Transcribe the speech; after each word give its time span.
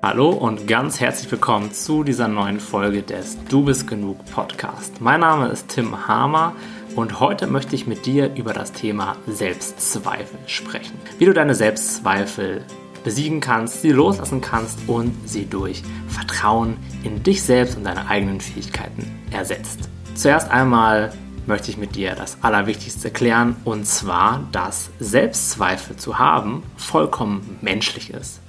Hallo 0.00 0.30
und 0.30 0.68
ganz 0.68 1.00
herzlich 1.00 1.28
willkommen 1.28 1.72
zu 1.72 2.04
dieser 2.04 2.28
neuen 2.28 2.60
Folge 2.60 3.02
des 3.02 3.36
Du 3.48 3.64
bist 3.64 3.88
genug 3.88 4.24
Podcast. 4.26 5.00
Mein 5.00 5.18
Name 5.18 5.48
ist 5.48 5.66
Tim 5.70 6.06
Hamer 6.06 6.54
und 6.94 7.18
heute 7.18 7.48
möchte 7.48 7.74
ich 7.74 7.88
mit 7.88 8.06
dir 8.06 8.32
über 8.36 8.52
das 8.52 8.70
Thema 8.70 9.16
Selbstzweifel 9.26 10.38
sprechen. 10.46 10.96
Wie 11.18 11.24
du 11.24 11.34
deine 11.34 11.56
Selbstzweifel 11.56 12.64
besiegen 13.02 13.40
kannst, 13.40 13.82
sie 13.82 13.90
loslassen 13.90 14.40
kannst 14.40 14.78
und 14.86 15.16
sie 15.28 15.46
durch 15.46 15.82
Vertrauen 16.06 16.76
in 17.02 17.24
dich 17.24 17.42
selbst 17.42 17.76
und 17.76 17.82
deine 17.82 18.06
eigenen 18.06 18.40
Fähigkeiten 18.40 19.04
ersetzt. 19.32 19.88
Zuerst 20.14 20.48
einmal 20.48 21.12
möchte 21.46 21.72
ich 21.72 21.76
mit 21.76 21.96
dir 21.96 22.14
das 22.14 22.38
Allerwichtigste 22.42 23.10
klären 23.10 23.56
und 23.64 23.84
zwar, 23.84 24.46
dass 24.52 24.90
Selbstzweifel 25.00 25.96
zu 25.96 26.20
haben 26.20 26.62
vollkommen 26.76 27.58
menschlich 27.62 28.10
ist. 28.10 28.40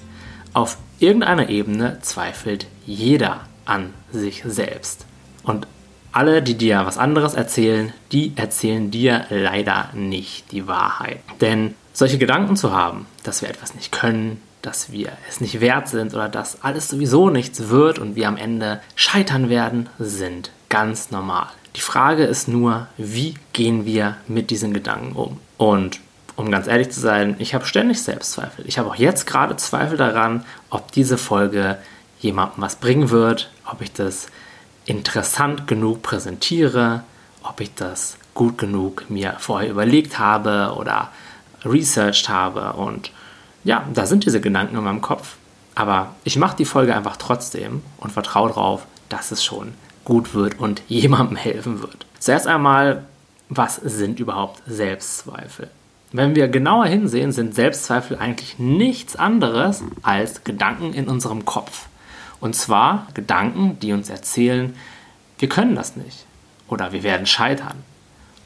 Auf 0.53 0.77
irgendeiner 0.99 1.49
Ebene 1.49 1.99
zweifelt 2.01 2.67
jeder 2.85 3.41
an 3.65 3.93
sich 4.11 4.43
selbst. 4.45 5.05
Und 5.43 5.67
alle, 6.11 6.41
die 6.41 6.55
dir 6.55 6.85
was 6.85 6.97
anderes 6.97 7.33
erzählen, 7.33 7.93
die 8.11 8.33
erzählen 8.35 8.89
dir 8.91 9.25
leider 9.29 9.89
nicht 9.93 10.51
die 10.51 10.67
Wahrheit. 10.67 11.19
Denn 11.39 11.75
solche 11.93 12.17
Gedanken 12.17 12.55
zu 12.55 12.71
haben, 12.71 13.05
dass 13.23 13.41
wir 13.41 13.49
etwas 13.49 13.75
nicht 13.75 13.91
können, 13.91 14.41
dass 14.61 14.91
wir 14.91 15.11
es 15.29 15.39
nicht 15.39 15.61
wert 15.61 15.87
sind 15.87 16.13
oder 16.13 16.27
dass 16.27 16.63
alles 16.63 16.89
sowieso 16.89 17.29
nichts 17.29 17.69
wird 17.69 17.99
und 17.99 18.15
wir 18.15 18.27
am 18.27 18.37
Ende 18.37 18.81
scheitern 18.95 19.49
werden, 19.49 19.89
sind 19.99 20.51
ganz 20.67 21.11
normal. 21.11 21.47
Die 21.75 21.81
Frage 21.81 22.23
ist 22.23 22.47
nur, 22.47 22.87
wie 22.97 23.35
gehen 23.53 23.85
wir 23.85 24.17
mit 24.27 24.49
diesen 24.49 24.73
Gedanken 24.73 25.15
um? 25.15 25.39
Und 25.57 25.99
um 26.39 26.49
ganz 26.51 26.67
ehrlich 26.67 26.89
zu 26.89 27.01
sein, 27.01 27.35
ich 27.39 27.53
habe 27.53 27.65
ständig 27.65 28.01
Selbstzweifel. 28.01 28.65
Ich 28.65 28.79
habe 28.79 28.87
auch 28.87 28.95
jetzt 28.95 29.27
gerade 29.27 29.57
Zweifel 29.57 29.97
daran, 29.97 30.45
ob 30.69 30.89
diese 30.93 31.17
Folge 31.17 31.77
jemandem 32.21 32.61
was 32.61 32.77
bringen 32.77 33.09
wird, 33.09 33.51
ob 33.69 33.81
ich 33.81 33.91
das 33.91 34.27
interessant 34.85 35.67
genug 35.67 36.01
präsentiere, 36.01 37.03
ob 37.43 37.59
ich 37.59 37.75
das 37.75 38.15
gut 38.35 38.57
genug 38.57 39.09
mir 39.09 39.35
vorher 39.37 39.69
überlegt 39.69 40.17
habe 40.17 40.75
oder 40.77 41.09
researched 41.65 42.29
habe. 42.29 42.71
Und 42.71 43.11
ja, 43.65 43.85
da 43.93 44.05
sind 44.05 44.25
diese 44.25 44.39
Gedanken 44.39 44.77
in 44.77 44.83
meinem 44.85 45.01
Kopf. 45.01 45.35
Aber 45.75 46.15
ich 46.23 46.37
mache 46.37 46.55
die 46.55 46.63
Folge 46.63 46.95
einfach 46.95 47.17
trotzdem 47.17 47.83
und 47.97 48.13
vertraue 48.13 48.47
darauf, 48.47 48.85
dass 49.09 49.31
es 49.31 49.43
schon 49.43 49.73
gut 50.05 50.33
wird 50.33 50.57
und 50.57 50.83
jemandem 50.87 51.35
helfen 51.35 51.81
wird. 51.81 52.05
Zuerst 52.17 52.47
einmal, 52.47 53.03
was 53.49 53.75
sind 53.75 54.21
überhaupt 54.21 54.63
Selbstzweifel? 54.67 55.69
Wenn 56.11 56.35
wir 56.35 56.47
genauer 56.47 56.87
hinsehen, 56.87 57.31
sind 57.31 57.53
Selbstzweifel 57.53 58.17
eigentlich 58.17 58.57
nichts 58.57 59.15
anderes 59.15 59.83
als 60.01 60.43
Gedanken 60.43 60.93
in 60.93 61.07
unserem 61.07 61.45
Kopf. 61.45 61.87
Und 62.39 62.55
zwar 62.55 63.07
Gedanken, 63.13 63.77
die 63.79 63.93
uns 63.93 64.09
erzählen, 64.09 64.75
wir 65.37 65.49
können 65.49 65.75
das 65.75 65.95
nicht 65.95 66.25
oder 66.67 66.91
wir 66.93 67.03
werden 67.03 67.25
scheitern 67.25 67.83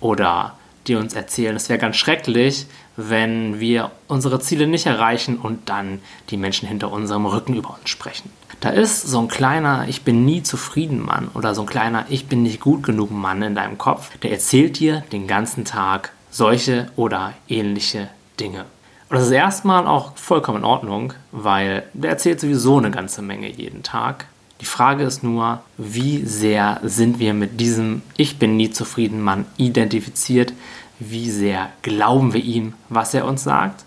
oder 0.02 0.58
die 0.88 0.96
uns 0.96 1.14
erzählen, 1.14 1.56
es 1.56 1.70
wäre 1.70 1.80
ganz 1.80 1.96
schrecklich, 1.96 2.66
wenn 2.98 3.62
wir 3.62 3.92
unsere 4.08 4.42
Ziele 4.42 4.68
nicht 4.68 4.86
erreichen 4.86 5.38
und 5.38 5.70
dann 5.70 6.02
die 6.30 6.38
Menschen 6.38 6.68
hinter 6.68 6.92
unserem 6.92 7.26
Rücken 7.26 7.56
über 7.56 7.78
uns 7.80 7.90
sprechen. 7.90 8.30
Da 8.60 8.70
ist 8.70 9.04
so 9.04 9.20
ein 9.20 9.30
kleiner 9.30 9.86
Ich 9.88 10.04
bin 10.04 10.26
nie 10.26 10.44
zufrieden 10.44 11.02
Mann 11.02 11.30
oder 11.34 11.56
so 11.56 11.62
ein 11.62 11.68
kleiner 11.68 12.06
Ich 12.10 12.28
bin 12.28 12.44
nicht 12.44 12.60
gut 12.60 12.84
genug 12.84 13.12
Mann 13.12 13.42
in 13.42 13.56
deinem 13.56 13.78
Kopf, 13.78 14.18
der 14.20 14.32
erzählt 14.32 14.80
dir 14.80 15.04
den 15.12 15.28
ganzen 15.28 15.64
Tag, 15.64 16.12
solche 16.34 16.88
oder 16.96 17.34
ähnliche 17.48 18.10
Dinge. 18.40 18.66
Und 19.10 19.18
das 19.18 19.28
ist 19.28 19.32
erstmal 19.32 19.86
auch 19.86 20.18
vollkommen 20.18 20.60
in 20.60 20.66
Ordnung, 20.66 21.14
weil 21.32 21.84
der 21.94 22.10
erzählt 22.10 22.40
sowieso 22.40 22.80
eine 22.80 22.90
ganze 22.90 23.22
Menge 23.22 23.48
jeden 23.48 23.84
Tag. 23.84 24.26
Die 24.60 24.66
Frage 24.66 25.04
ist 25.04 25.24
nur, 25.24 25.62
wie 25.78 26.26
sehr 26.26 26.80
sind 26.84 27.20
wir 27.20 27.36
mit 27.36 27.60
diesem 27.60 28.02
Ich 28.18 28.40
bin 28.40 28.58
nie 28.58 28.72
zufrieden 28.72 29.22
Mann 29.22 29.46
identifiziert? 29.58 30.54
Wie 31.00 31.30
sehr 31.30 31.70
glauben 31.84 32.34
wir 32.34 32.44
ihm, 32.44 32.74
was 32.90 33.14
er 33.14 33.26
uns 33.26 33.44
sagt? 33.44 33.86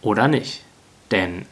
Oder 0.00 0.28
nicht? 0.28 0.62
Denn 1.10 1.46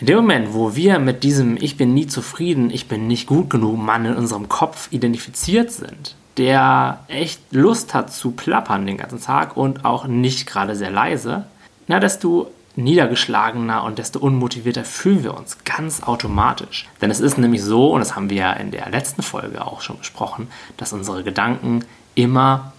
in 0.00 0.06
dem 0.06 0.16
Moment, 0.16 0.54
wo 0.54 0.74
wir 0.74 0.98
mit 0.98 1.22
diesem 1.22 1.56
Ich 1.56 1.76
bin 1.76 1.94
nie 1.94 2.08
zufrieden, 2.08 2.70
ich 2.70 2.88
bin 2.88 3.06
nicht 3.06 3.26
gut 3.26 3.50
genug 3.50 3.78
Mann 3.78 4.06
in 4.06 4.16
unserem 4.16 4.48
Kopf 4.48 4.88
identifiziert 4.90 5.70
sind, 5.70 6.16
der 6.38 7.00
echt 7.08 7.40
Lust 7.50 7.92
hat 7.94 8.12
zu 8.12 8.30
plappern 8.30 8.86
den 8.86 8.96
ganzen 8.96 9.20
Tag 9.20 9.56
und 9.56 9.84
auch 9.84 10.06
nicht 10.06 10.46
gerade 10.46 10.76
sehr 10.76 10.90
leise, 10.90 11.44
na, 11.88 11.98
desto 12.00 12.50
niedergeschlagener 12.76 13.82
und 13.82 13.98
desto 13.98 14.20
unmotivierter 14.20 14.84
fühlen 14.84 15.24
wir 15.24 15.36
uns 15.36 15.58
ganz 15.64 16.02
automatisch. 16.04 16.88
Denn 17.00 17.10
es 17.10 17.18
ist 17.18 17.36
nämlich 17.36 17.62
so, 17.62 17.92
und 17.92 18.00
das 18.00 18.14
haben 18.14 18.30
wir 18.30 18.36
ja 18.36 18.52
in 18.52 18.70
der 18.70 18.88
letzten 18.88 19.22
Folge 19.22 19.66
auch 19.66 19.80
schon 19.80 19.98
besprochen, 19.98 20.48
dass 20.76 20.92
unsere 20.92 21.24
Gedanken 21.24 21.84
immer 22.14 22.72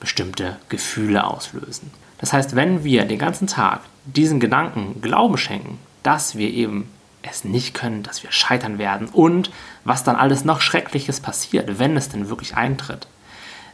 bestimmte 0.00 0.56
Gefühle 0.68 1.24
auslösen. 1.24 1.92
Das 2.18 2.32
heißt, 2.32 2.56
wenn 2.56 2.82
wir 2.82 3.04
den 3.04 3.18
ganzen 3.18 3.46
Tag 3.46 3.80
diesen 4.06 4.40
Gedanken 4.40 5.00
Glauben 5.00 5.38
schenken, 5.38 5.78
dass 6.02 6.36
wir 6.36 6.50
eben 6.50 6.90
es 7.30 7.44
nicht 7.44 7.74
können, 7.74 8.02
dass 8.02 8.22
wir 8.22 8.32
scheitern 8.32 8.78
werden 8.78 9.08
und 9.08 9.50
was 9.84 10.04
dann 10.04 10.16
alles 10.16 10.44
noch 10.44 10.60
Schreckliches 10.60 11.20
passiert, 11.20 11.78
wenn 11.78 11.96
es 11.96 12.08
denn 12.08 12.28
wirklich 12.28 12.56
eintritt. 12.56 13.06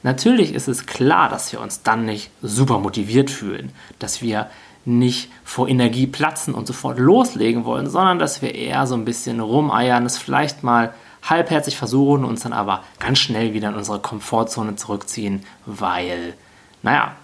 Natürlich 0.03 0.55
ist 0.55 0.69
es 0.69 0.87
klar, 0.87 1.28
dass 1.28 1.53
wir 1.53 1.61
uns 1.61 1.83
dann 1.83 2.05
nicht 2.05 2.31
super 2.41 2.78
motiviert 2.78 3.31
fühlen, 3.31 3.72
dass 3.99 4.22
wir 4.22 4.50
nicht 4.87 5.31
vor 5.44 5.69
Energie 5.69 6.06
platzen 6.06 6.55
und 6.55 6.66
sofort 6.66 6.99
loslegen 6.99 7.65
wollen, 7.65 7.91
sondern 7.91 8.19
dass 8.19 8.41
wir 8.41 8.55
eher 8.55 8.87
so 8.87 8.94
ein 8.94 9.05
bisschen 9.05 9.41
rumeiern, 9.41 10.06
es 10.06 10.17
vielleicht 10.17 10.62
mal 10.62 10.94
halbherzig 11.22 11.77
versuchen, 11.77 12.25
uns 12.25 12.43
dann 12.43 12.55
aber 12.55 12.82
ganz 12.99 13.19
schnell 13.19 13.53
wieder 13.53 13.69
in 13.69 13.75
unsere 13.75 14.00
Komfortzone 14.00 14.77
zurückziehen, 14.77 15.44
weil, 15.67 16.34
naja, 16.82 17.15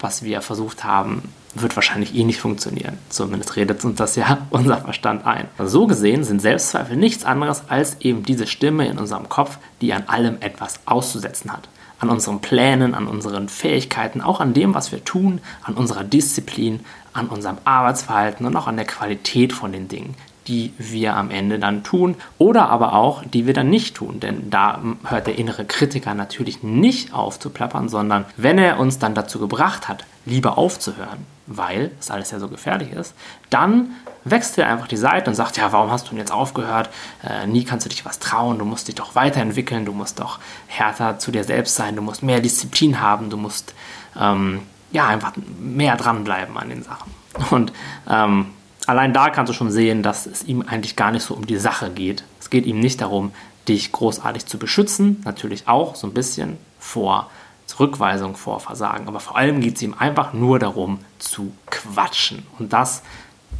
was 0.00 0.24
wir 0.24 0.42
versucht 0.42 0.82
haben, 0.82 1.32
wird 1.62 1.76
wahrscheinlich 1.76 2.14
eh 2.14 2.24
nicht 2.24 2.40
funktionieren. 2.40 2.98
Zumindest 3.08 3.56
redet 3.56 3.84
uns 3.84 3.96
das 3.96 4.16
ja 4.16 4.46
unser 4.50 4.78
Verstand 4.78 5.26
ein. 5.26 5.48
So 5.58 5.86
gesehen 5.86 6.24
sind 6.24 6.40
Selbstzweifel 6.40 6.96
nichts 6.96 7.24
anderes 7.24 7.64
als 7.68 8.00
eben 8.00 8.22
diese 8.24 8.46
Stimme 8.46 8.86
in 8.86 8.98
unserem 8.98 9.28
Kopf, 9.28 9.58
die 9.80 9.92
an 9.92 10.04
allem 10.06 10.38
etwas 10.40 10.80
auszusetzen 10.86 11.52
hat. 11.52 11.68
An 11.98 12.10
unseren 12.10 12.40
Plänen, 12.40 12.94
an 12.94 13.06
unseren 13.06 13.48
Fähigkeiten, 13.48 14.20
auch 14.20 14.40
an 14.40 14.52
dem, 14.52 14.74
was 14.74 14.92
wir 14.92 15.02
tun, 15.02 15.40
an 15.62 15.74
unserer 15.74 16.04
Disziplin, 16.04 16.80
an 17.14 17.28
unserem 17.28 17.56
Arbeitsverhalten 17.64 18.44
und 18.44 18.54
auch 18.54 18.66
an 18.66 18.76
der 18.76 18.84
Qualität 18.84 19.54
von 19.54 19.72
den 19.72 19.88
Dingen, 19.88 20.14
die 20.48 20.72
wir 20.78 21.16
am 21.16 21.30
Ende 21.30 21.58
dann 21.58 21.82
tun 21.82 22.16
oder 22.38 22.68
aber 22.68 22.94
auch, 22.94 23.24
die 23.24 23.46
wir 23.46 23.54
dann 23.54 23.70
nicht 23.70 23.96
tun. 23.96 24.20
Denn 24.20 24.50
da 24.50 24.80
hört 25.04 25.26
der 25.26 25.38
innere 25.38 25.64
Kritiker 25.64 26.14
natürlich 26.14 26.62
nicht 26.62 27.12
auf 27.12 27.38
zu 27.38 27.50
plappern, 27.50 27.88
sondern 27.88 28.24
wenn 28.36 28.58
er 28.58 28.78
uns 28.78 28.98
dann 28.98 29.14
dazu 29.14 29.38
gebracht 29.38 29.88
hat, 29.88 30.04
lieber 30.24 30.58
aufzuhören, 30.58 31.26
weil 31.46 31.92
es 32.00 32.10
alles 32.10 32.30
ja 32.30 32.38
so 32.38 32.48
gefährlich 32.48 32.92
ist, 32.92 33.14
dann 33.50 33.90
wechselt 34.24 34.58
er 34.58 34.68
einfach 34.68 34.88
die 34.88 34.96
Seite 34.96 35.30
und 35.30 35.36
sagt, 35.36 35.56
ja, 35.56 35.72
warum 35.72 35.90
hast 35.90 36.06
du 36.06 36.10
denn 36.10 36.18
jetzt 36.18 36.32
aufgehört? 36.32 36.90
Äh, 37.22 37.46
nie 37.46 37.64
kannst 37.64 37.86
du 37.86 37.90
dich 37.90 38.04
was 38.04 38.18
trauen, 38.18 38.58
du 38.58 38.64
musst 38.64 38.88
dich 38.88 38.96
doch 38.96 39.14
weiterentwickeln, 39.14 39.84
du 39.84 39.92
musst 39.92 40.18
doch 40.18 40.40
härter 40.66 41.18
zu 41.18 41.30
dir 41.30 41.44
selbst 41.44 41.76
sein, 41.76 41.94
du 41.94 42.02
musst 42.02 42.22
mehr 42.22 42.40
Disziplin 42.40 43.00
haben, 43.00 43.30
du 43.30 43.36
musst 43.36 43.74
ähm, 44.20 44.62
ja 44.90 45.06
einfach 45.06 45.32
mehr 45.60 45.96
dranbleiben 45.96 46.56
an 46.58 46.68
den 46.68 46.82
Sachen. 46.82 47.12
Und 47.50 47.72
ähm, 48.10 48.46
allein 48.86 49.12
da 49.12 49.30
kannst 49.30 49.50
du 49.50 49.54
schon 49.54 49.70
sehen, 49.70 50.02
dass 50.02 50.26
es 50.26 50.44
ihm 50.44 50.62
eigentlich 50.62 50.96
gar 50.96 51.10
nicht 51.10 51.24
so 51.24 51.34
um 51.34 51.46
die 51.46 51.58
Sache 51.58 51.90
geht. 51.90 52.24
Es 52.40 52.50
geht 52.50 52.66
ihm 52.66 52.80
nicht 52.80 53.00
darum, 53.00 53.32
dich 53.68 53.92
großartig 53.92 54.46
zu 54.46 54.58
beschützen, 54.58 55.22
natürlich 55.24 55.68
auch 55.68 55.96
so 55.96 56.06
ein 56.06 56.14
bisschen 56.14 56.56
vor 56.78 57.30
Zurückweisung, 57.66 58.36
vor 58.36 58.60
Versagen, 58.60 59.08
aber 59.08 59.18
vor 59.18 59.36
allem 59.36 59.60
geht 59.60 59.76
es 59.76 59.82
ihm 59.82 59.94
einfach 59.98 60.32
nur 60.32 60.60
darum 60.60 61.00
zu 61.18 61.52
quatschen 61.66 62.46
und 62.58 62.72
das 62.72 63.02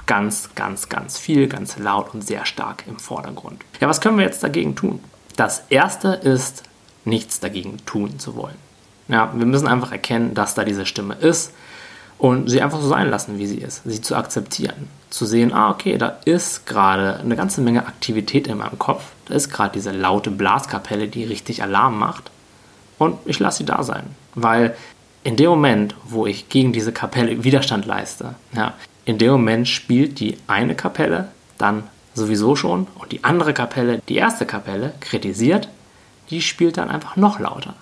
ganz, 0.07 0.51
ganz, 0.55 0.89
ganz 0.89 1.19
viel, 1.19 1.49
ganz 1.49 1.77
laut 1.77 2.15
und 2.15 2.23
sehr 2.23 2.47
stark 2.47 2.85
im 2.87 3.01
Vordergrund. 3.01 3.65
Ja, 3.81 3.89
was 3.89 4.01
können 4.01 4.19
wir 4.19 4.25
jetzt 4.25 4.45
dagegen 4.45 4.77
tun? 4.77 5.01
Das 5.35 5.65
erste 5.69 6.09
ist, 6.09 6.63
nichts 7.05 7.41
dagegen 7.41 7.79
tun 7.85 8.19
zu 8.19 8.37
wollen. 8.37 8.57
Ja, 9.09 9.33
wir 9.35 9.47
müssen 9.47 9.67
einfach 9.67 9.93
erkennen, 9.93 10.35
dass 10.35 10.55
da 10.55 10.65
diese 10.65 10.87
Stimme 10.87 11.15
ist 11.15 11.53
und 12.19 12.49
sie 12.49 12.63
einfach 12.63 12.81
so 12.81 12.89
sein 12.89 13.11
lassen, 13.11 13.39
wie 13.39 13.47
sie 13.47 13.59
ist. 13.59 13.83
Sie 13.85 14.01
zu 14.01 14.17
akzeptieren. 14.17 14.89
Zu 15.11 15.27
sehen, 15.27 15.53
ah, 15.53 15.71
okay, 15.71 15.99
da 15.99 16.17
ist 16.25 16.67
gerade 16.67 17.21
eine 17.21 17.37
ganze 17.37 17.61
Menge 17.61 17.87
Aktivität 17.87 18.47
in 18.47 18.59
meinem 18.59 18.79
Kopf. 18.79 19.05
Da 19.27 19.35
ist 19.35 19.51
gerade 19.51 19.73
diese 19.75 19.93
laute 19.93 20.31
Blaskapelle, 20.31 21.09
die 21.09 21.25
richtig 21.25 21.63
Alarm 21.63 21.99
macht. 21.99 22.31
Und 22.99 23.19
ich 23.27 23.39
lasse 23.39 23.59
sie 23.59 23.65
da 23.65 23.83
sein. 23.83 24.05
Weil 24.35 24.75
in 25.25 25.37
dem 25.37 25.51
Moment, 25.51 25.95
wo 26.05 26.27
ich 26.27 26.49
gegen 26.49 26.73
diese 26.73 26.93
Kapelle 26.93 27.45
Widerstand 27.45 27.85
leiste, 27.85 28.35
ja, 28.55 28.75
in 29.05 29.19
dem 29.19 29.33
Moment 29.33 29.69
spielt 29.69 30.19
die 30.21 30.39
eine 30.47 30.75
Kapelle 30.75 31.29
dann 31.59 31.85
sowieso 32.15 32.57
schon 32.57 32.87
und 32.95 33.13
die 33.13 33.25
andere 33.25 33.53
Kapelle, 33.53 34.01
die 34.09 34.17
erste 34.17 34.47
Kapelle, 34.47 34.95
kritisiert, 35.01 35.69
die 36.31 36.43
spielt 36.43 36.79
dann 36.79 36.91
einfach 36.91 37.17
noch 37.17 37.39
lauter. 37.39 37.75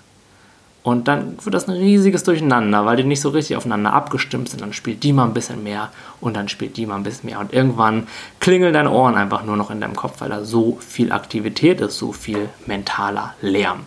Und 0.85 1.07
dann 1.07 1.43
wird 1.43 1.55
das 1.55 1.67
ein 1.67 1.73
riesiges 1.73 2.23
Durcheinander, 2.23 2.85
weil 2.85 2.95
die 2.95 3.03
nicht 3.03 3.19
so 3.19 3.29
richtig 3.29 3.57
aufeinander 3.57 3.91
abgestimmt 3.91 4.49
sind. 4.49 4.61
Dann 4.61 4.71
spielt 4.71 5.01
die 5.01 5.13
mal 5.13 5.23
ein 5.23 5.33
bisschen 5.33 5.63
mehr 5.63 5.89
und 6.21 6.35
dann 6.35 6.47
spielt 6.47 6.77
die 6.77 6.85
mal 6.85 6.95
ein 6.95 7.01
bisschen 7.01 7.27
mehr. 7.27 7.39
Und 7.39 7.53
irgendwann 7.53 8.05
klingeln 8.39 8.71
deine 8.71 8.91
Ohren 8.91 9.15
einfach 9.15 9.43
nur 9.43 9.57
noch 9.57 9.71
in 9.71 9.81
deinem 9.81 9.95
Kopf, 9.95 10.21
weil 10.21 10.29
da 10.29 10.45
so 10.45 10.77
viel 10.87 11.11
Aktivität 11.11 11.81
ist, 11.81 11.97
so 11.97 12.11
viel 12.11 12.49
mentaler 12.67 13.33
Lärm. 13.41 13.79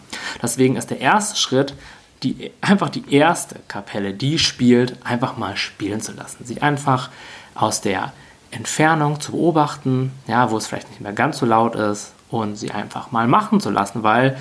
Deswegen 0.43 0.75
ist 0.75 0.91
der 0.91 0.99
erste 0.99 1.39
Schritt, 1.39 1.75
die, 2.25 2.51
einfach 2.63 2.89
die 2.89 3.05
erste 3.15 3.61
Kapelle, 3.69 4.13
die 4.13 4.41
spielt, 4.41 4.97
einfach 5.07 5.37
mal 5.37 5.57
spielen 5.57 6.01
zu 6.01 6.11
lassen. 6.11 6.45
Sie 6.45 6.63
einfach 6.63 7.11
aus 7.55 7.81
der 7.81 8.13
Entfernung 8.51 9.21
zu 9.21 9.31
beobachten, 9.31 10.11
ja, 10.27 10.51
wo 10.51 10.57
es 10.57 10.67
vielleicht 10.67 10.89
nicht 10.89 11.01
mehr 11.01 11.13
ganz 11.13 11.39
so 11.39 11.47
laut 11.47 11.77
ist 11.77 12.13
und 12.29 12.57
sie 12.57 12.73
einfach 12.73 13.13
mal 13.13 13.29
machen 13.29 13.61
zu 13.61 13.71
lassen, 13.71 14.03
weil 14.03 14.37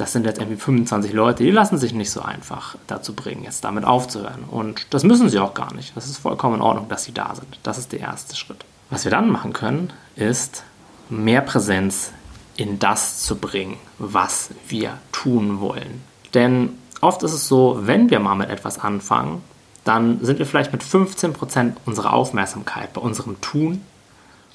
das 0.00 0.12
sind 0.12 0.24
jetzt 0.24 0.38
irgendwie 0.38 0.58
25 0.58 1.12
Leute, 1.12 1.44
die 1.44 1.50
lassen 1.50 1.76
sich 1.76 1.92
nicht 1.92 2.10
so 2.10 2.22
einfach 2.22 2.76
dazu 2.86 3.14
bringen, 3.14 3.44
jetzt 3.44 3.64
damit 3.64 3.84
aufzuhören. 3.84 4.44
Und 4.50 4.86
das 4.90 5.04
müssen 5.04 5.28
sie 5.28 5.38
auch 5.38 5.52
gar 5.52 5.74
nicht. 5.74 5.94
Das 5.94 6.06
ist 6.06 6.18
vollkommen 6.18 6.56
in 6.56 6.62
Ordnung, 6.62 6.88
dass 6.88 7.04
sie 7.04 7.12
da 7.12 7.34
sind. 7.34 7.58
Das 7.62 7.76
ist 7.76 7.92
der 7.92 8.00
erste 8.00 8.34
Schritt. 8.34 8.64
Was 8.88 9.04
wir 9.04 9.10
dann 9.10 9.30
machen 9.30 9.52
können, 9.52 9.92
ist 10.16 10.64
mehr 11.10 11.42
Präsenz 11.42 12.12
in 12.56 12.78
das 12.78 13.20
zu 13.20 13.36
bringen, 13.36 13.76
was 13.98 14.50
wir 14.68 14.94
tun 15.12 15.60
wollen. 15.60 16.02
Denn 16.32 16.70
oft 17.00 17.22
ist 17.22 17.32
es 17.32 17.46
so, 17.46 17.80
wenn 17.82 18.10
wir 18.10 18.20
mal 18.20 18.34
mit 18.34 18.48
etwas 18.48 18.78
anfangen, 18.78 19.42
dann 19.84 20.24
sind 20.24 20.38
wir 20.38 20.46
vielleicht 20.46 20.72
mit 20.72 20.82
15% 20.82 21.72
unserer 21.84 22.14
Aufmerksamkeit 22.14 22.92
bei 22.92 23.00
unserem 23.00 23.40
Tun 23.40 23.82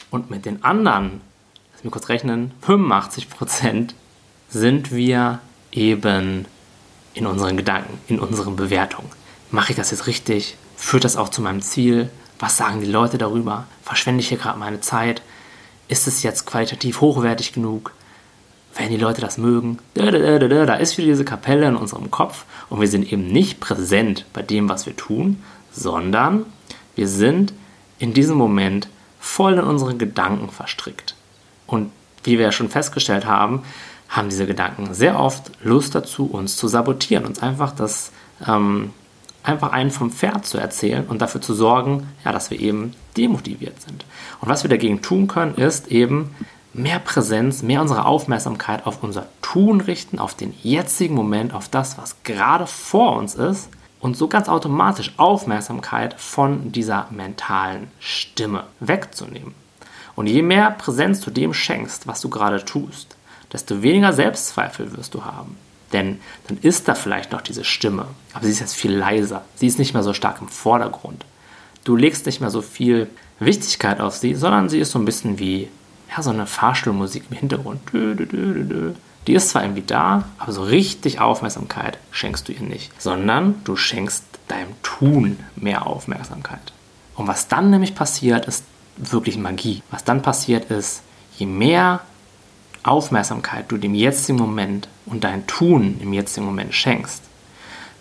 und 0.09 0.29
mit 0.29 0.45
den 0.45 0.63
anderen, 0.63 1.21
lass 1.73 1.83
mich 1.83 1.91
kurz 1.91 2.09
rechnen, 2.09 2.51
85% 2.65 3.91
sind 4.55 4.93
wir 4.93 5.39
eben 5.73 6.45
in 7.13 7.25
unseren 7.25 7.57
Gedanken, 7.57 7.99
in 8.07 8.19
unseren 8.19 8.55
Bewertungen. 8.55 9.09
Mache 9.51 9.71
ich 9.71 9.75
das 9.75 9.91
jetzt 9.91 10.07
richtig? 10.07 10.55
Führt 10.77 11.03
das 11.03 11.17
auch 11.17 11.29
zu 11.29 11.41
meinem 11.41 11.61
Ziel? 11.61 12.09
Was 12.39 12.55
sagen 12.55 12.79
die 12.79 12.87
Leute 12.87 13.17
darüber? 13.17 13.67
Verschwende 13.83 14.21
ich 14.21 14.29
hier 14.29 14.37
gerade 14.37 14.57
meine 14.57 14.79
Zeit? 14.79 15.21
Ist 15.89 16.07
es 16.07 16.23
jetzt 16.23 16.45
qualitativ 16.45 17.01
hochwertig 17.01 17.51
genug? 17.51 17.91
Wenn 18.75 18.89
die 18.89 18.97
Leute 18.97 19.21
das 19.21 19.37
mögen, 19.37 19.79
da, 19.93 20.09
da 20.11 20.75
ist 20.75 20.97
wieder 20.97 21.07
diese 21.07 21.23
Kapelle 21.25 21.67
in 21.67 21.75
unserem 21.75 22.11
Kopf 22.11 22.45
und 22.69 22.81
wir 22.81 22.87
sind 22.87 23.11
eben 23.11 23.27
nicht 23.27 23.59
präsent 23.59 24.25
bei 24.33 24.41
dem, 24.41 24.67
was 24.67 24.85
wir 24.85 24.95
tun, 24.95 25.41
sondern 25.71 26.45
wir 26.95 27.07
sind 27.07 27.53
in 27.99 28.13
diesem 28.13 28.37
Moment 28.37 28.87
voll 29.19 29.53
in 29.53 29.61
unseren 29.61 29.97
Gedanken 29.97 30.49
verstrickt. 30.49 31.15
Und 31.67 31.91
wie 32.23 32.37
wir 32.37 32.45
ja 32.45 32.51
schon 32.51 32.69
festgestellt 32.69 33.25
haben, 33.25 33.63
haben 34.09 34.29
diese 34.29 34.45
Gedanken 34.45 34.93
sehr 34.93 35.19
oft 35.19 35.51
Lust 35.63 35.95
dazu, 35.95 36.25
uns 36.25 36.57
zu 36.57 36.67
sabotieren, 36.67 37.25
uns 37.25 37.41
einfach 37.41 37.71
das 37.71 38.11
ähm, 38.47 38.91
einfach 39.43 39.71
einen 39.71 39.91
vom 39.91 40.11
Pferd 40.11 40.45
zu 40.45 40.57
erzählen 40.57 41.05
und 41.05 41.21
dafür 41.21 41.41
zu 41.41 41.53
sorgen, 41.53 42.07
ja, 42.23 42.31
dass 42.31 42.49
wir 42.49 42.59
eben 42.59 42.93
demotiviert 43.17 43.81
sind. 43.81 44.05
Und 44.41 44.49
was 44.49 44.63
wir 44.63 44.69
dagegen 44.69 45.01
tun 45.01 45.27
können, 45.27 45.55
ist 45.55 45.87
eben 45.87 46.35
mehr 46.73 46.99
Präsenz, 46.99 47.61
mehr 47.61 47.81
unsere 47.81 48.05
Aufmerksamkeit 48.05 48.85
auf 48.85 49.03
unser 49.03 49.27
Tun 49.41 49.81
richten, 49.81 50.19
auf 50.19 50.33
den 50.33 50.53
jetzigen 50.61 51.15
Moment, 51.15 51.53
auf 51.53 51.69
das, 51.69 51.97
was 51.97 52.17
gerade 52.23 52.67
vor 52.67 53.15
uns 53.17 53.35
ist 53.35 53.69
und 53.99 54.17
so 54.17 54.27
ganz 54.27 54.49
automatisch 54.49 55.13
Aufmerksamkeit 55.17 56.19
von 56.19 56.71
dieser 56.71 57.07
mentalen 57.11 57.87
Stimme 57.99 58.65
wegzunehmen. 58.79 59.53
Und 60.15 60.27
je 60.27 60.41
mehr 60.41 60.71
Präsenz 60.71 61.21
du 61.21 61.29
dem 61.29 61.53
schenkst, 61.53 62.07
was 62.07 62.21
du 62.21 62.29
gerade 62.29 62.63
tust, 62.63 63.14
desto 63.55 63.81
weniger 63.81 64.11
Selbstzweifel 64.11 64.95
wirst 64.97 65.13
du 65.13 65.23
haben. 65.23 65.57
Denn 65.93 66.19
dann 66.47 66.57
ist 66.57 66.87
da 66.87 66.95
vielleicht 66.95 67.31
noch 67.31 67.41
diese 67.41 67.63
Stimme, 67.63 68.07
aber 68.33 68.45
sie 68.45 68.51
ist 68.51 68.59
jetzt 68.59 68.75
viel 68.75 68.93
leiser. 68.93 69.43
Sie 69.55 69.67
ist 69.67 69.79
nicht 69.79 69.93
mehr 69.93 70.03
so 70.03 70.13
stark 70.13 70.41
im 70.41 70.49
Vordergrund. 70.49 71.25
Du 71.85 71.95
legst 71.95 72.25
nicht 72.25 72.41
mehr 72.41 72.49
so 72.49 72.61
viel 72.61 73.07
Wichtigkeit 73.39 74.01
auf 74.01 74.15
sie, 74.15 74.35
sondern 74.35 74.67
sie 74.67 74.79
ist 74.79 74.91
so 74.91 74.99
ein 74.99 75.05
bisschen 75.05 75.39
wie 75.39 75.69
ja, 76.09 76.21
so 76.21 76.31
eine 76.31 76.47
Fahrstuhlmusik 76.47 77.25
im 77.29 77.37
Hintergrund. 77.37 77.79
Die 77.93 79.33
ist 79.33 79.49
zwar 79.49 79.63
irgendwie 79.63 79.83
da, 79.83 80.25
aber 80.37 80.51
so 80.51 80.63
richtig 80.63 81.21
Aufmerksamkeit 81.21 81.97
schenkst 82.11 82.47
du 82.47 82.51
ihr 82.51 82.61
nicht, 82.61 82.91
sondern 83.01 83.55
du 83.63 83.75
schenkst 83.75 84.23
deinem 84.47 84.73
Tun 84.83 85.39
mehr 85.55 85.87
Aufmerksamkeit. 85.87 86.73
Und 87.15 87.27
was 87.27 87.47
dann 87.47 87.69
nämlich 87.69 87.95
passiert, 87.95 88.47
ist 88.47 88.65
wirklich 88.97 89.37
Magie. 89.37 89.81
Was 89.91 90.03
dann 90.03 90.21
passiert 90.21 90.69
ist, 90.69 91.01
je 91.37 91.45
mehr 91.45 92.01
Aufmerksamkeit 92.85 93.71
du 93.71 93.77
dem 93.77 93.95
jetzigen 93.95 94.37
Moment 94.37 94.87
und 95.07 95.23
dein 95.23 95.47
Tun 95.47 95.97
im 96.01 96.13
jetzigen 96.13 96.45
Moment 96.45 96.73
schenkst, 96.73 97.23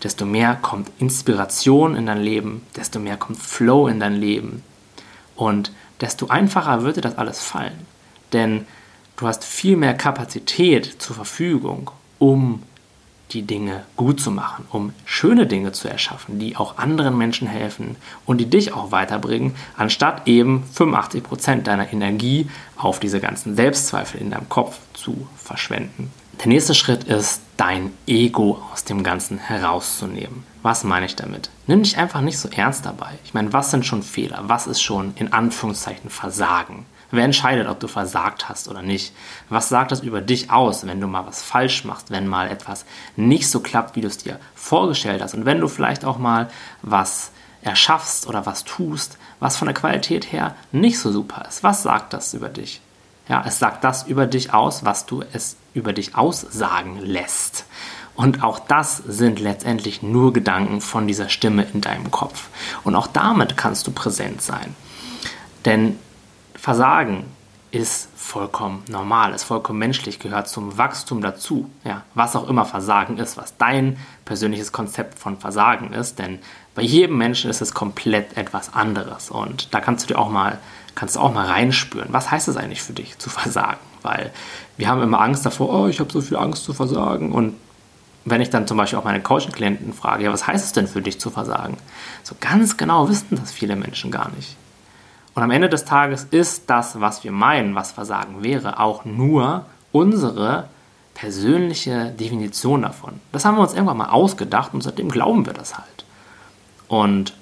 desto 0.03 0.27
mehr 0.27 0.57
kommt 0.61 0.91
Inspiration 0.99 1.97
in 1.97 2.07
dein 2.07 2.21
Leben, 2.21 2.63
desto 2.77 2.99
mehr 2.99 3.17
kommt 3.17 3.39
Flow 3.39 3.89
in 3.89 3.99
dein 3.99 4.15
Leben 4.15 4.63
und 5.37 5.73
desto 6.01 6.29
einfacher 6.29 6.83
wird 6.83 6.99
dir 6.99 7.01
das 7.01 7.17
alles 7.17 7.41
fallen. 7.41 7.87
Denn 8.35 8.67
du 9.17 9.27
hast 9.27 9.45
viel 9.45 9.77
mehr 9.77 9.95
Kapazität 9.95 11.01
zur 11.01 11.17
Verfügung, 11.17 11.91
um 12.19 12.63
die 13.31 13.43
Dinge 13.43 13.85
gut 13.97 14.21
zu 14.21 14.31
machen, 14.31 14.67
um 14.71 14.93
schöne 15.05 15.47
Dinge 15.47 15.73
zu 15.73 15.89
erschaffen, 15.89 16.39
die 16.39 16.57
auch 16.57 16.79
anderen 16.79 17.17
Menschen 17.19 17.49
helfen 17.49 17.97
und 18.27 18.39
die 18.39 18.51
dich 18.51 18.73
auch 18.73 18.93
weiterbringen, 18.93 19.55
anstatt 19.77 20.29
eben 20.29 20.65
85% 20.75 21.63
deiner 21.63 21.93
Energie 21.93 22.49
auf 22.77 23.01
diese 23.01 23.21
ganzen 23.21 23.57
Selbstzweifel 23.57 24.21
in 24.21 24.31
deinem 24.31 24.49
Kopf 24.49 24.79
zu 24.93 25.27
verschwenden. 25.37 26.13
Der 26.41 26.49
nächste 26.49 26.75
Schritt 26.75 27.05
ist, 27.05 27.41
dein 27.57 27.93
Ego 28.07 28.61
aus 28.73 28.85
dem 28.85 29.05
Ganzen 29.05 29.39
herauszunehmen. 29.39 30.43
Was 30.63 30.83
meine 30.83 31.07
ich 31.07 31.15
damit? 31.15 31.51
Nimm 31.67 31.83
dich 31.83 31.97
einfach 31.97 32.21
nicht 32.21 32.39
so 32.39 32.49
ernst 32.49 32.85
dabei. 32.85 33.11
Ich 33.25 33.35
meine, 33.35 33.53
was 33.53 33.71
sind 33.71 33.87
schon 33.87 34.03
Fehler? 34.03 34.43
Was 34.47 34.67
ist 34.67 34.83
schon 34.83 35.15
in 35.17 35.33
Anführungszeichen 35.33 36.11
Versagen? 36.11 36.87
Wer 37.15 37.25
entscheidet, 37.25 37.69
ob 37.69 37.81
du 37.81 37.87
versagt 37.87 38.49
hast 38.49 38.69
oder 38.69 38.83
nicht? 38.83 39.15
Was 39.49 39.69
sagt 39.69 39.93
das 39.93 40.01
über 40.01 40.21
dich 40.21 40.51
aus, 40.51 40.87
wenn 40.87 41.01
du 41.01 41.07
mal 41.07 41.27
was 41.27 41.43
falsch 41.43 41.85
machst, 41.85 42.11
wenn 42.11 42.27
mal 42.27 42.49
etwas 42.49 42.85
nicht 43.17 43.49
so 43.49 43.61
klappt, 43.61 43.97
wie 43.97 44.01
du 44.01 44.09
es 44.09 44.19
dir 44.19 44.39
vorgestellt 44.55 45.23
hast? 45.23 45.35
Und 45.35 45.45
wenn 45.45 45.61
du 45.61 45.69
vielleicht 45.69 46.05
auch 46.05 46.19
mal 46.19 46.51
was 46.83 47.31
erschaffst 47.63 48.27
oder 48.27 48.47
was 48.47 48.65
tust, 48.65 49.17
was 49.41 49.57
von 49.57 49.67
der 49.67 49.75
Qualität 49.75 50.33
her 50.33 50.55
nicht 50.71 50.99
so 50.99 51.11
super 51.11 51.45
ist. 51.49 51.63
Was 51.63 51.83
sagt 51.83 52.13
das 52.13 52.35
über 52.35 52.49
dich? 52.49 52.81
Ja, 53.29 53.43
es 53.47 53.59
sagt 53.59 53.85
das 53.85 54.03
über 54.05 54.27
dich 54.27 54.53
aus, 54.53 54.85
was 54.85 55.07
du 55.07 55.23
es 55.33 55.57
über 55.73 55.93
dich 55.93 56.15
aussagen 56.15 56.99
lässt. 57.01 57.65
Und 58.15 58.45
auch 58.45 58.59
das 58.59 58.99
sind 58.99 59.41
letztendlich 59.41 60.03
nur 60.03 60.33
Gedanken 60.33 60.81
von 60.81 61.07
dieser 61.07 61.29
Stimme 61.29 61.67
in 61.73 61.81
deinem 61.81 62.11
Kopf. 62.11 62.49
Und 62.85 62.95
auch 62.95 63.07
damit 63.07 63.57
kannst 63.57 63.87
du 63.87 63.93
präsent 63.93 64.41
sein. 64.43 64.77
Denn 65.65 65.99
Versagen 66.65 67.25
ist 67.73 68.09
vollkommen 68.17 68.85
normal, 68.89 69.35
ist 69.35 69.45
vollkommen 69.45 69.79
menschlich, 69.79 70.19
gehört 70.19 70.49
zum 70.49 70.79
Wachstum 70.79 71.21
dazu. 71.21 71.71
Ja, 71.85 72.05
was 72.15 72.37
auch 72.37 72.49
immer 72.49 72.65
Versagen 72.65 73.19
ist, 73.19 73.37
was 73.37 73.59
dein 73.59 73.99
persönliches 74.25 74.73
Konzept 74.73 75.19
von 75.19 75.37
Versagen 75.37 75.93
ist, 75.93 76.19
denn 76.19 76.39
bei 76.75 76.81
jedem 76.81 77.19
Menschen 77.19 77.51
ist 77.51 77.61
es 77.61 77.75
komplett 77.75 78.39
etwas 78.39 78.73
anderes 78.73 79.31
und 79.31 79.75
da 79.75 79.81
kannst 79.83 80.05
du 80.05 80.15
dir 80.15 80.19
auch 80.19 80.31
mal 80.31 80.59
kannst 80.95 81.17
du 81.17 81.21
auch 81.21 81.35
mal 81.35 81.45
reinspüren. 81.45 82.09
Was 82.15 82.31
heißt 82.31 82.49
es 82.49 82.57
eigentlich 82.57 82.81
für 82.81 82.95
dich 82.95 83.19
zu 83.19 83.29
versagen? 83.29 83.81
Weil 84.01 84.33
wir 84.79 84.89
haben 84.89 85.03
immer 85.03 85.21
Angst 85.21 85.45
davor, 85.45 85.69
oh, 85.69 85.87
ich 85.87 86.01
habe 86.01 86.11
so 86.11 86.23
viel 86.23 86.39
Angst 86.39 86.65
zu 86.65 86.73
versagen 86.73 87.31
und 87.33 87.57
wenn 88.25 88.41
ich 88.41 88.49
dann 88.49 88.67
zum 88.67 88.79
Beispiel 88.79 88.99
auch 88.99 89.05
meine 89.05 89.21
Coaching-Klienten 89.21 89.93
frage, 89.93 90.25
ja, 90.25 90.33
was 90.33 90.47
heißt 90.47 90.65
es 90.65 90.73
denn 90.73 90.89
für 90.89 91.03
dich 91.03 91.21
zu 91.21 91.29
versagen? 91.29 91.77
So 92.23 92.35
ganz 92.41 92.79
genau 92.79 93.11
wissen 93.11 93.37
das 93.39 93.53
viele 93.53 93.77
Menschen 93.77 94.11
gar 94.11 94.31
nicht. 94.31 94.57
Und 95.35 95.43
am 95.43 95.51
Ende 95.51 95.69
des 95.69 95.85
Tages 95.85 96.25
ist 96.31 96.71
das, 96.71 97.01
was 97.01 97.25
wir 97.25 97.33
meinen, 97.33 97.75
was 97.75 97.93
Versagen 97.93 98.43
wäre, 98.43 98.79
auch 98.79 99.05
nur 99.05 99.67
unsere 99.91 100.69
persönliche 101.15 102.11
Definition 102.11 102.83
davon. 102.83 103.21
Das 103.33 103.45
haben 103.45 103.57
wir 103.57 103.63
uns 103.63 103.75
irgendwann 103.75 103.97
mal 103.97 104.11
ausgedacht 104.11 104.75
und 104.75 104.83
seitdem 104.83 105.11
glauben 105.11 105.47
wir 105.47 105.53
das 105.53 105.77
halt. 105.77 106.05
Und 106.89 107.35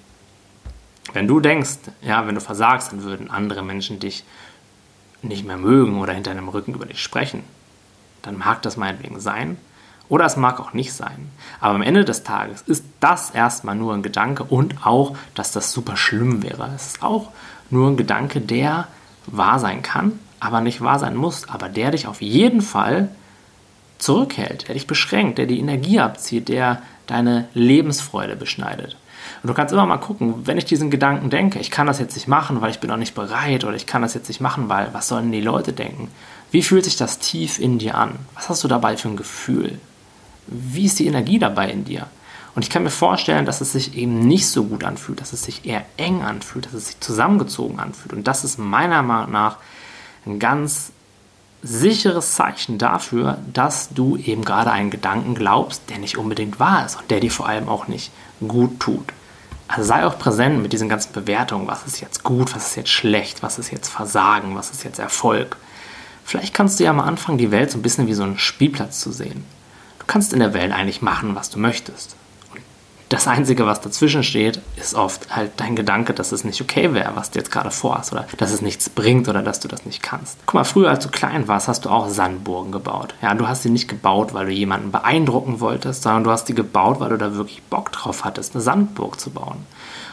wenn 1.13 1.27
du 1.27 1.41
denkst, 1.41 1.79
ja, 2.01 2.27
wenn 2.27 2.35
du 2.35 2.41
versagst, 2.41 2.93
dann 2.93 3.03
würden 3.03 3.31
andere 3.31 3.63
Menschen 3.63 3.99
dich 3.99 4.25
nicht 5.23 5.47
mehr 5.47 5.57
mögen 5.57 6.01
oder 6.01 6.13
hinter 6.13 6.35
deinem 6.35 6.49
Rücken 6.49 6.75
über 6.75 6.87
dich 6.87 7.03
sprechen, 7.03 7.45
dann 8.23 8.39
mag 8.39 8.63
das 8.63 8.77
meinetwegen 8.77 9.21
sein 9.21 9.57
oder 10.09 10.27
es 10.27 10.37
mag 10.37 10.61
auch 10.61 10.73
nicht 10.73 10.93
sein. 10.93 11.31
Aber 11.61 11.75
am 11.75 11.83
Ende 11.83 12.05
des 12.05 12.23
Tages 12.23 12.63
ist 12.63 12.85
das 13.01 13.31
erstmal 13.31 13.75
nur 13.75 13.95
ein 13.95 14.03
Gedanke 14.03 14.45
und 14.45 14.87
auch, 14.87 15.17
dass 15.35 15.53
das 15.53 15.73
super 15.73 15.97
schlimm 15.97 16.43
wäre. 16.43 16.71
Es 16.75 16.89
ist 16.89 17.03
auch 17.03 17.31
nur 17.73 17.91
ein 17.91 17.97
Gedanke, 17.97 18.41
der 18.41 18.89
wahr 19.27 19.59
sein 19.59 19.83
kann, 19.83 20.19
aber 20.41 20.61
nicht 20.61 20.81
wahr 20.81 20.99
sein 20.99 21.17
muss, 21.17 21.49
aber 21.49 21.69
der 21.69 21.93
dich 21.93 22.07
auf 22.07 22.21
jeden 22.21 22.61
Fall 22.61 23.09
zurückhält, 23.99 24.69
der 24.69 24.75
dich 24.75 24.87
beschränkt, 24.87 25.39
der 25.39 25.47
die 25.47 25.61
Energie 25.61 26.01
abzieht, 26.01 26.49
der 26.49 26.83
deine 27.07 27.49
Lebensfreude 27.55 28.37
beschneidet. 28.37 28.97
Und 29.43 29.49
du 29.49 29.55
kannst 29.55 29.73
immer 29.73 29.87
mal 29.87 29.99
gucken, 29.99 30.47
wenn 30.47 30.59
ich 30.59 30.65
diesen 30.65 30.91
Gedanken 30.91 31.31
denke, 31.31 31.59
ich 31.59 31.71
kann 31.71 31.87
das 31.87 31.99
jetzt 31.99 32.15
nicht 32.15 32.29
machen, 32.29 32.61
weil 32.61 32.71
ich 32.71 32.81
bin 32.81 32.91
noch 32.91 32.97
nicht 32.97 33.15
bereit 33.15 33.65
oder 33.65 33.77
ich 33.77 33.87
kann 33.87 34.03
das 34.03 34.15
jetzt 34.15 34.29
nicht 34.29 34.41
machen, 34.41 34.69
weil 34.69 34.89
was 34.93 35.09
sollen 35.09 35.31
die 35.33 35.41
Leute 35.41 35.73
denken? 35.73 36.09
Wie 36.51 36.63
fühlt 36.63 36.85
sich 36.85 36.97
das 36.97 37.19
tief 37.19 37.59
in 37.59 37.79
dir 37.79 37.97
an? 37.97 38.19
Was 38.35 38.49
hast 38.49 38.65
du 38.65 38.69
dabei 38.69 38.97
für 38.97 39.09
ein 39.09 39.17
Gefühl? 39.17 39.79
Wie 40.47 40.85
ist 40.85 40.99
die 40.99 41.07
Energie 41.07 41.39
dabei 41.39 41.71
in 41.71 41.85
dir? 41.85 42.07
Und 42.55 42.63
ich 42.63 42.71
kann 42.71 42.83
mir 42.83 42.91
vorstellen, 42.91 43.47
dass 43.47 43.61
es 43.61 43.73
sich 43.73 43.97
eben 43.97 44.21
nicht 44.21 44.49
so 44.49 44.65
gut 44.65 44.85
anfühlt, 44.85 45.21
dass 45.21 45.33
es 45.33 45.43
sich 45.43 45.65
eher 45.65 45.85
eng 45.97 46.23
anfühlt, 46.23 46.67
dass 46.67 46.75
es 46.75 46.89
sich 46.89 47.01
zusammengezogen 47.01 47.81
anfühlt. 47.81 48.13
Und 48.13 48.27
das 48.29 48.45
ist 48.45 48.59
meiner 48.59 49.03
Meinung 49.03 49.33
nach 49.33 49.57
ein 50.27 50.39
ganz 50.39 50.93
sicheres 51.63 52.35
Zeichen 52.35 52.77
dafür, 52.77 53.39
dass 53.53 53.91
du 53.91 54.17
eben 54.17 54.45
gerade 54.45 54.71
einen 54.71 54.91
Gedanken 54.91 55.35
glaubst, 55.35 55.89
der 55.89 55.99
nicht 55.99 56.19
unbedingt 56.19 56.59
wahr 56.61 56.85
ist 56.85 56.97
und 56.97 57.11
der 57.11 57.21
dir 57.21 57.31
vor 57.31 57.49
allem 57.49 57.69
auch 57.69 57.89
nicht 57.89 58.11
gut 58.47 58.81
tut. 58.81 59.13
Also 59.69 59.85
sei 59.85 60.05
auch 60.05 60.19
präsent 60.19 60.61
mit 60.61 60.73
diesen 60.73 60.89
ganzen 60.89 61.13
Bewertungen, 61.13 61.67
was 61.67 61.87
ist 61.87 62.01
jetzt 62.01 62.25
gut, 62.25 62.55
was 62.55 62.67
ist 62.67 62.77
jetzt 62.77 62.91
schlecht, 62.91 63.43
was 63.43 63.59
ist 63.59 63.71
jetzt 63.71 63.89
Versagen, 63.89 64.55
was 64.55 64.71
ist 64.71 64.83
jetzt 64.85 64.99
Erfolg. 64.99 65.57
Vielleicht 66.25 66.53
kannst 66.53 66.79
du 66.79 66.85
ja 66.85 66.93
mal 66.93 67.05
anfangen, 67.05 67.39
die 67.39 67.51
Welt 67.51 67.71
so 67.71 67.79
ein 67.79 67.83
bisschen 67.83 68.07
wie 68.07 68.15
so 68.15 68.23
einen 68.23 68.39
Spielplatz 68.39 69.01
zu 69.01 69.13
sehen. 69.13 69.45
Du 69.99 70.05
kannst 70.07 70.33
in 70.33 70.41
der 70.41 70.53
Welt 70.53 70.73
eigentlich 70.73 71.01
machen, 71.01 71.35
was 71.35 71.49
du 71.49 71.59
möchtest. 71.59 72.17
Das 73.13 73.29
Einzige, 73.29 73.67
was 73.67 73.83
dazwischen 73.83 74.23
steht, 74.23 74.63
ist 74.77 74.95
oft 74.95 75.37
halt 75.37 75.51
dein 75.59 75.77
Gedanke, 75.77 76.15
dass 76.15 76.33
es 76.33 76.45
nicht 76.45 76.63
okay 76.63 76.95
wäre, 76.95 77.15
was 77.15 77.31
du 77.31 77.41
jetzt 77.41 77.51
gerade 77.51 77.71
vorhast 77.71 78.11
oder 78.11 78.27
dass 78.39 78.53
es 78.53 78.63
nichts 78.63 78.89
bringt 78.89 79.29
oder 79.29 79.43
dass 79.43 79.61
du 79.61 79.69
das 79.69 79.85
nicht 79.85 80.03
kannst. 80.03 80.39
Guck 80.47 80.55
mal, 80.55 80.65
früher 80.65 80.89
als 80.89 81.05
du 81.05 81.11
klein 81.11 81.47
warst, 81.47 81.69
hast 81.69 81.85
du 81.85 81.91
auch 81.91 82.09
Sandburgen 82.09 82.73
gebaut. 82.73 83.15
Ja, 83.21 83.35
du 83.35 83.47
hast 83.47 83.65
sie 83.65 83.69
nicht 83.69 83.87
gebaut, 83.87 84.33
weil 84.33 84.47
du 84.47 84.53
jemanden 84.53 84.91
beeindrucken 84.93 85.61
wolltest, 85.61 86.05
sondern 86.05 86.25
du 86.25 86.31
hast 86.31 86.47
die 86.47 86.55
gebaut, 86.55 87.01
weil 87.01 87.11
du 87.11 87.19
da 87.19 87.35
wirklich 87.35 87.63
Bock 87.65 87.93
drauf 87.93 88.25
hattest, 88.25 88.55
eine 88.55 88.63
Sandburg 88.63 89.21
zu 89.21 89.29
bauen. 89.29 89.67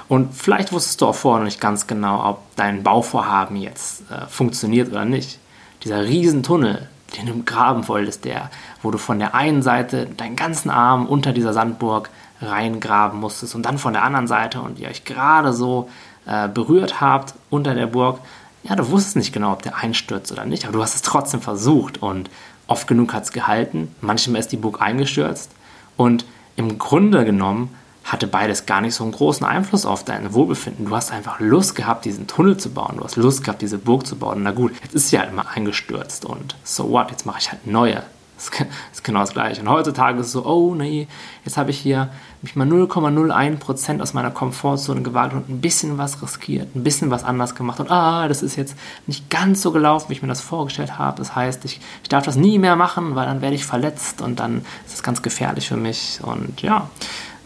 Und 0.09 0.33
vielleicht 0.33 0.73
wusstest 0.73 0.99
du 0.99 1.05
auch 1.05 1.15
vorher 1.15 1.39
noch 1.39 1.45
nicht 1.45 1.61
ganz 1.61 1.87
genau, 1.87 2.29
ob 2.29 2.53
dein 2.57 2.83
Bauvorhaben 2.83 3.55
jetzt 3.55 4.11
äh, 4.11 4.27
funktioniert 4.27 4.89
oder 4.91 5.05
nicht. 5.05 5.39
Dieser 5.85 6.03
Riesentunnel, 6.03 6.89
den 7.15 7.27
du 7.27 7.43
graben 7.43 7.87
wolltest, 7.87 8.25
der, 8.25 8.51
wo 8.83 8.91
du 8.91 8.97
von 8.97 9.19
der 9.19 9.35
einen 9.35 9.61
Seite 9.61 10.05
deinen 10.05 10.35
ganzen 10.35 10.69
Arm 10.69 11.05
unter 11.05 11.31
dieser 11.31 11.53
Sandburg 11.53 12.09
reingraben 12.41 13.19
musstest 13.19 13.55
und 13.55 13.63
dann 13.63 13.77
von 13.77 13.93
der 13.93 14.03
anderen 14.03 14.27
Seite 14.27 14.61
und 14.61 14.79
ihr 14.79 14.89
euch 14.89 15.03
gerade 15.03 15.53
so 15.53 15.89
äh, 16.25 16.47
berührt 16.47 17.01
habt 17.01 17.33
unter 17.49 17.73
der 17.75 17.87
Burg, 17.87 18.19
ja, 18.63 18.75
du 18.75 18.89
wusstest 18.89 19.15
nicht 19.15 19.33
genau, 19.33 19.53
ob 19.53 19.61
der 19.61 19.77
einstürzt 19.77 20.31
oder 20.31 20.45
nicht, 20.45 20.65
aber 20.65 20.73
du 20.73 20.81
hast 20.81 20.95
es 20.95 21.01
trotzdem 21.01 21.41
versucht 21.41 22.01
und 22.01 22.29
oft 22.67 22.87
genug 22.87 23.13
hat 23.13 23.23
es 23.23 23.31
gehalten, 23.31 23.93
manchmal 24.01 24.41
ist 24.41 24.51
die 24.51 24.57
Burg 24.57 24.81
eingestürzt 24.81 25.51
und 25.97 26.25
im 26.55 26.77
Grunde 26.77 27.25
genommen 27.25 27.73
hatte 28.03 28.27
beides 28.27 28.65
gar 28.65 28.81
nicht 28.81 28.95
so 28.95 29.03
einen 29.03 29.13
großen 29.13 29.45
Einfluss 29.45 29.85
auf 29.85 30.03
dein 30.03 30.33
Wohlbefinden. 30.33 30.85
Du 30.85 30.95
hast 30.95 31.11
einfach 31.11 31.39
Lust 31.39 31.75
gehabt, 31.75 32.05
diesen 32.05 32.27
Tunnel 32.27 32.57
zu 32.57 32.71
bauen. 32.71 32.95
Du 32.97 33.03
hast 33.03 33.17
Lust 33.17 33.43
gehabt, 33.43 33.61
diese 33.61 33.77
Burg 33.77 34.07
zu 34.07 34.15
bauen. 34.15 34.41
Na 34.41 34.51
gut, 34.51 34.73
jetzt 34.81 34.95
ist 34.95 35.09
sie 35.09 35.19
halt 35.19 35.29
immer 35.29 35.47
eingestürzt 35.47 36.25
und 36.25 36.55
so 36.63 36.89
what, 36.89 37.11
jetzt 37.11 37.25
mache 37.25 37.39
ich 37.39 37.51
halt 37.51 37.67
neue. 37.67 38.01
Das 38.39 38.67
ist 38.93 39.03
genau 39.03 39.19
das 39.19 39.33
Gleiche. 39.33 39.61
Und 39.61 39.69
heutzutage 39.69 40.19
ist 40.19 40.27
es 40.27 40.31
so, 40.31 40.45
oh 40.45 40.73
nee, 40.73 41.07
jetzt 41.43 41.57
habe 41.57 41.71
ich 41.71 41.79
hier 41.79 42.09
mich 42.41 42.55
mal 42.55 42.67
0,01% 42.67 44.01
aus 44.01 44.13
meiner 44.13 44.31
Komfortzone 44.31 45.01
gewagt 45.01 45.33
und 45.33 45.49
ein 45.49 45.59
bisschen 45.59 45.97
was 45.97 46.21
riskiert, 46.21 46.73
ein 46.73 46.83
bisschen 46.83 47.11
was 47.11 47.25
anders 47.25 47.53
gemacht. 47.53 47.81
Und 47.81 47.91
ah, 47.91 48.27
das 48.29 48.41
ist 48.41 48.55
jetzt 48.55 48.75
nicht 49.07 49.29
ganz 49.29 49.61
so 49.61 49.71
gelaufen, 49.71 50.09
wie 50.09 50.13
ich 50.13 50.21
mir 50.21 50.29
das 50.29 50.41
vorgestellt 50.41 50.97
habe. 50.97 51.17
Das 51.17 51.35
heißt, 51.35 51.65
ich, 51.65 51.81
ich 52.01 52.09
darf 52.09 52.23
das 52.23 52.37
nie 52.37 52.57
mehr 52.57 52.77
machen, 52.77 53.15
weil 53.15 53.25
dann 53.25 53.41
werde 53.41 53.55
ich 53.55 53.65
verletzt 53.65 54.21
und 54.21 54.39
dann 54.39 54.59
ist 54.87 54.95
es 54.95 55.03
ganz 55.03 55.21
gefährlich 55.21 55.67
für 55.67 55.77
mich. 55.77 56.19
Und 56.23 56.61
ja, 56.61 56.89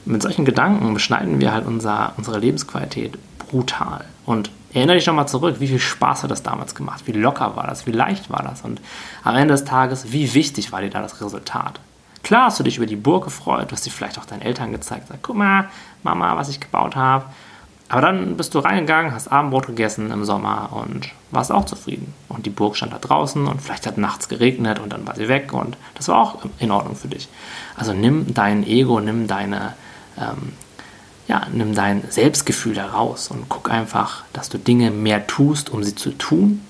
mit 0.06 0.22
solchen 0.22 0.46
Gedanken 0.46 0.94
beschneiden 0.94 1.40
wir 1.40 1.54
halt 1.54 1.66
unser, 1.66 2.14
unsere 2.18 2.38
Lebensqualität 2.38 3.18
brutal. 3.40 4.06
Und 4.26 4.52
erinnere 4.76 4.98
dich 4.98 5.08
nochmal 5.08 5.28
zurück, 5.28 5.58
wie 5.60 5.68
viel 5.68 5.80
Spaß 5.80 6.24
hat 6.24 6.32
das 6.32 6.44
damals 6.44 6.76
gemacht, 6.76 7.04
wie 7.06 7.12
locker 7.12 7.56
war 7.56 7.68
das, 7.68 7.86
wie 7.86 7.92
leicht 7.92 8.30
war 8.30 8.44
das 8.44 8.62
und 8.62 8.82
am 9.24 9.36
Ende 9.36 9.54
des 9.54 9.66
Tages, 9.66 10.12
wie 10.12 10.34
wichtig 10.34 10.72
war 10.72 10.82
dir 10.82 10.90
da 10.90 11.02
das 11.02 11.22
Resultat. 11.22 11.80
Klar 12.24 12.46
hast 12.46 12.60
du 12.60 12.64
dich 12.64 12.78
über 12.78 12.86
die 12.86 12.96
Burg 12.96 13.26
gefreut, 13.26 13.70
du 13.70 13.74
hast 13.74 13.84
sie 13.84 13.90
vielleicht 13.90 14.18
auch 14.18 14.26
deinen 14.26 14.42
Eltern 14.42 14.72
gezeigt, 14.72 15.08
sag, 15.10 15.20
guck 15.22 15.36
mal, 15.36 15.68
Mama, 16.04 16.38
was 16.38 16.50
ich 16.50 16.60
gebaut 16.60 16.96
habe. 16.96 17.26
Aber 17.90 18.02
dann 18.02 18.38
bist 18.38 18.56
du 18.56 18.60
reingegangen, 18.60 19.14
hast 19.14 19.28
Abendbrot 19.28 19.68
gegessen 19.68 20.10
im 20.10 20.24
Sommer 20.26 20.70
und 20.72 21.10
warst 21.32 21.52
auch 21.52 21.66
zufrieden. 21.66 22.14
Und 22.30 22.46
die 22.46 22.50
Burg 22.50 22.76
stand 22.76 22.94
da 22.94 22.98
draußen 22.98 23.46
und 23.46 23.62
vielleicht 23.62 23.86
hat 23.86 23.98
nachts 23.98 24.30
geregnet 24.30 24.80
und 24.80 24.94
dann 24.94 25.06
war 25.06 25.16
sie 25.16 25.28
weg 25.28 25.54
und 25.54 25.78
das 25.94 26.08
war 26.08 26.18
auch 26.18 26.46
in 26.60 26.72
Ordnung 26.72 26.96
für 26.96 27.10
dich. 27.10 27.28
Also 27.76 27.94
nimm 27.94 28.34
dein 28.34 28.66
Ego, 28.66 29.00
nimm 29.00 29.28
deine 29.28 29.74
ähm, 30.18 30.54
ja, 31.28 31.48
nimm 31.52 31.74
dein 31.74 32.04
Selbstgefühl 32.10 32.74
da 32.74 32.88
raus 32.88 33.30
und 33.30 33.48
guck 33.50 33.72
einfach, 33.72 34.24
dass 34.34 34.50
du 34.50 34.58
Dinge 34.58 34.92
mehr 34.92 35.26
tust, 35.28 35.70
um 35.70 35.84
sie 35.84 35.96
zu 35.96 36.12
tun 36.12 36.62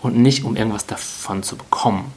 und 0.00 0.16
nicht 0.16 0.44
um 0.44 0.56
irgendwas 0.56 0.86
davon 0.86 1.42
zu 1.42 1.56
bekommen. 1.56 2.12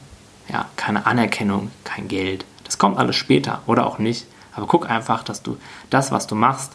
Ja, 0.50 0.66
keine 0.76 1.06
Anerkennung, 1.06 1.70
kein 1.84 2.08
Geld. 2.08 2.44
Das 2.64 2.78
kommt 2.78 2.96
alles 2.96 3.16
später 3.16 3.62
oder 3.66 3.86
auch 3.86 3.98
nicht. 3.98 4.26
Aber 4.54 4.66
guck 4.66 4.90
einfach, 4.90 5.22
dass 5.22 5.42
du 5.42 5.56
das, 5.90 6.10
was 6.10 6.26
du 6.26 6.34
machst, 6.34 6.72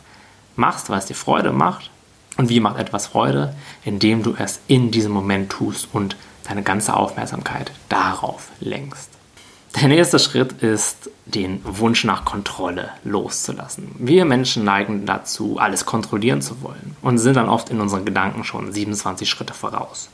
machst, 0.56 0.90
weil 0.90 1.00
es 1.00 1.06
dir 1.06 1.16
Freude 1.16 1.52
macht. 1.52 1.90
Und 2.38 2.50
wie 2.50 2.60
macht 2.60 2.78
etwas 2.78 3.08
Freude? 3.08 3.56
Indem 3.84 4.24
du 4.24 4.36
es 4.38 4.60
in 4.68 4.92
diesem 4.92 5.12
Moment 5.12 5.52
tust 5.52 5.88
und 5.92 6.16
deine 6.48 6.64
ganze 6.64 6.96
Aufmerksamkeit 6.96 7.72
darauf 7.90 8.50
lenkst. 8.60 9.13
Der 9.76 9.88
nächste 9.88 10.20
Schritt 10.20 10.62
ist, 10.62 11.10
den 11.26 11.60
Wunsch 11.64 12.04
nach 12.04 12.26
Kontrolle 12.26 12.90
loszulassen. 13.04 13.96
Wir 13.98 14.24
Menschen 14.24 14.64
neigen 14.64 15.06
dazu, 15.08 15.58
alles 15.58 15.86
kontrollieren 15.86 16.44
zu 16.44 16.62
wollen 16.62 16.96
und 17.02 17.18
sind 17.18 17.38
dann 17.38 17.50
oft 17.50 17.70
in 17.70 17.82
unseren 17.82 18.06
Gedanken 18.06 18.44
schon 18.44 18.72
27 18.72 19.28
Schritte 19.28 19.54
voraus. 19.54 20.10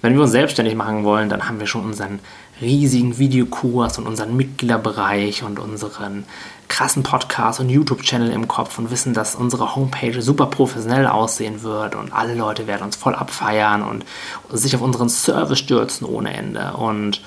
Wenn 0.00 0.14
wir 0.14 0.20
uns 0.20 0.32
selbstständig 0.32 0.76
machen 0.76 1.02
wollen, 1.02 1.28
dann 1.28 1.48
haben 1.48 1.58
wir 1.58 1.66
schon 1.66 1.84
unseren 1.84 2.20
riesigen 2.60 3.18
Videokurs 3.18 3.98
und 3.98 4.06
unseren 4.06 4.36
Mitgliederbereich 4.36 5.42
und 5.42 5.58
unseren 5.58 6.24
krassen 6.68 7.02
Podcast 7.02 7.58
und 7.58 7.70
YouTube-Channel 7.70 8.30
im 8.30 8.46
Kopf 8.46 8.78
und 8.78 8.90
wissen, 8.90 9.14
dass 9.14 9.34
unsere 9.34 9.74
Homepage 9.74 10.20
super 10.20 10.46
professionell 10.46 11.06
aussehen 11.06 11.62
wird 11.62 11.94
und 11.94 12.12
alle 12.12 12.34
Leute 12.34 12.66
werden 12.66 12.82
uns 12.82 12.96
voll 12.96 13.14
abfeiern 13.14 13.82
und 13.82 14.04
sich 14.52 14.76
auf 14.76 14.82
unseren 14.82 15.08
Service 15.08 15.58
stürzen 15.58 16.06
ohne 16.06 16.34
Ende. 16.34 16.74
Und 16.74 17.22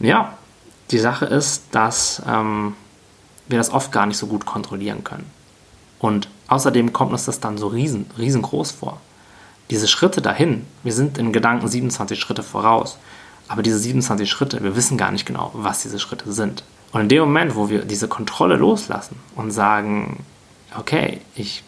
ja, 0.00 0.37
die 0.90 0.98
Sache 0.98 1.26
ist, 1.26 1.64
dass 1.72 2.22
ähm, 2.26 2.74
wir 3.48 3.58
das 3.58 3.72
oft 3.72 3.92
gar 3.92 4.06
nicht 4.06 4.18
so 4.18 4.26
gut 4.26 4.46
kontrollieren 4.46 5.04
können. 5.04 5.30
Und 5.98 6.28
außerdem 6.48 6.92
kommt 6.92 7.12
uns 7.12 7.24
das 7.24 7.40
dann 7.40 7.58
so 7.58 7.68
riesen, 7.68 8.06
riesengroß 8.16 8.72
vor. 8.72 9.00
Diese 9.70 9.88
Schritte 9.88 10.22
dahin, 10.22 10.64
wir 10.82 10.92
sind 10.92 11.18
in 11.18 11.32
Gedanken 11.32 11.68
27 11.68 12.18
Schritte 12.18 12.42
voraus, 12.42 12.98
aber 13.48 13.62
diese 13.62 13.78
27 13.78 14.28
Schritte, 14.30 14.62
wir 14.62 14.76
wissen 14.76 14.96
gar 14.96 15.10
nicht 15.10 15.26
genau, 15.26 15.50
was 15.54 15.82
diese 15.82 15.98
Schritte 15.98 16.32
sind. 16.32 16.62
Und 16.92 17.02
in 17.02 17.08
dem 17.08 17.20
Moment, 17.20 17.54
wo 17.54 17.68
wir 17.68 17.84
diese 17.84 18.08
Kontrolle 18.08 18.56
loslassen 18.56 19.16
und 19.36 19.50
sagen, 19.50 20.24
okay, 20.78 21.20
ich 21.34 21.64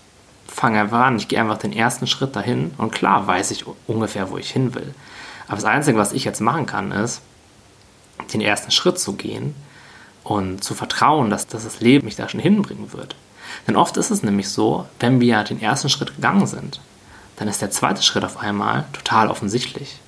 fange 0.47 0.81
einfach 0.81 1.01
an, 1.01 1.17
ich 1.17 1.29
gehe 1.29 1.41
einfach 1.41 1.59
den 1.59 1.73
ersten 1.73 2.07
Schritt 2.07 2.37
dahin 2.37 2.73
und 2.79 2.93
klar 2.93 3.27
weiß 3.27 3.51
ich 3.51 3.65
ungefähr, 3.87 4.31
wo 4.31 4.39
ich 4.39 4.51
hin 4.51 4.75
will. 4.75 4.95
Aber 5.47 5.57
das 5.57 5.65
Einzige, 5.65 5.99
was 5.99 6.13
ich 6.13 6.25
jetzt 6.25 6.41
machen 6.41 6.67
kann, 6.67 6.93
ist, 6.93 7.23
den 8.33 8.41
ersten 8.41 8.71
Schritt 8.71 8.99
zu 8.99 9.15
gehen 9.15 9.55
und 10.25 10.63
zu 10.63 10.75
vertrauen, 10.75 11.31
dass, 11.31 11.47
dass 11.47 11.65
das 11.65 11.81
Leben 11.81 12.07
mich 12.07 12.17
da 12.17 12.29
schon 12.29 12.41
hinbringen 12.41 12.93
wird. 12.93 13.17
Denn 13.67 13.77
oft 13.77 13.97
ist 13.97 14.11
es 14.11 14.23
nämlich 14.23 14.49
so, 14.49 14.87
wenn 15.01 15.21
wir 15.21 15.43
den 15.45 15.61
ersten 15.61 15.89
Schritt 15.89 16.15
gegangen 16.15 16.47
sind, 16.47 16.81
dann 17.37 17.49
ist 17.49 17.63
der 17.63 17.71
zweite 17.71 18.03
Schritt 18.03 18.25
auf 18.25 18.39
einmal 18.39 18.85
total 18.93 19.29
offensichtlich. 19.29 19.99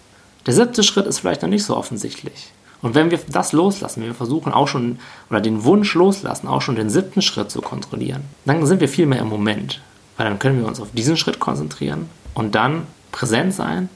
Der 0.47 0.55
siebte 0.55 0.83
Schritt 0.83 1.07
ist 1.07 1.21
vielleicht 1.21 1.43
noch 1.43 1.49
nicht 1.49 1.65
so 1.65 1.77
offensichtlich. 1.77 2.53
Und 2.83 2.95
wenn 2.95 3.11
wir 3.11 3.21
das 3.29 3.53
loslassen, 3.53 4.01
wenn 4.01 4.09
wir 4.09 4.15
versuchen 4.15 4.53
auch 4.53 4.67
schon, 4.67 4.99
oder 5.31 5.41
den 5.41 5.65
Wunsch 5.65 5.95
loslassen, 5.95 6.49
auch 6.49 6.63
schon 6.63 6.77
den 6.77 6.91
siebten 6.91 7.23
Schritt 7.23 7.51
zu 7.51 7.63
kontrollieren, 7.63 8.25
dann 8.45 8.67
sind 8.67 8.81
wir 8.81 8.89
viel 8.89 9.07
mehr 9.07 9.21
im 9.21 9.29
Moment. 9.29 9.81
Weil 10.17 10.29
dann 10.29 10.39
können 10.39 10.59
wir 10.59 10.67
uns 10.67 10.81
auf 10.81 10.91
diesen 10.93 11.17
Schritt 11.17 11.39
konzentrieren 11.39 12.09
und 12.35 12.55
dann 12.55 12.87
präsent 13.13 13.55
sein 13.55 13.89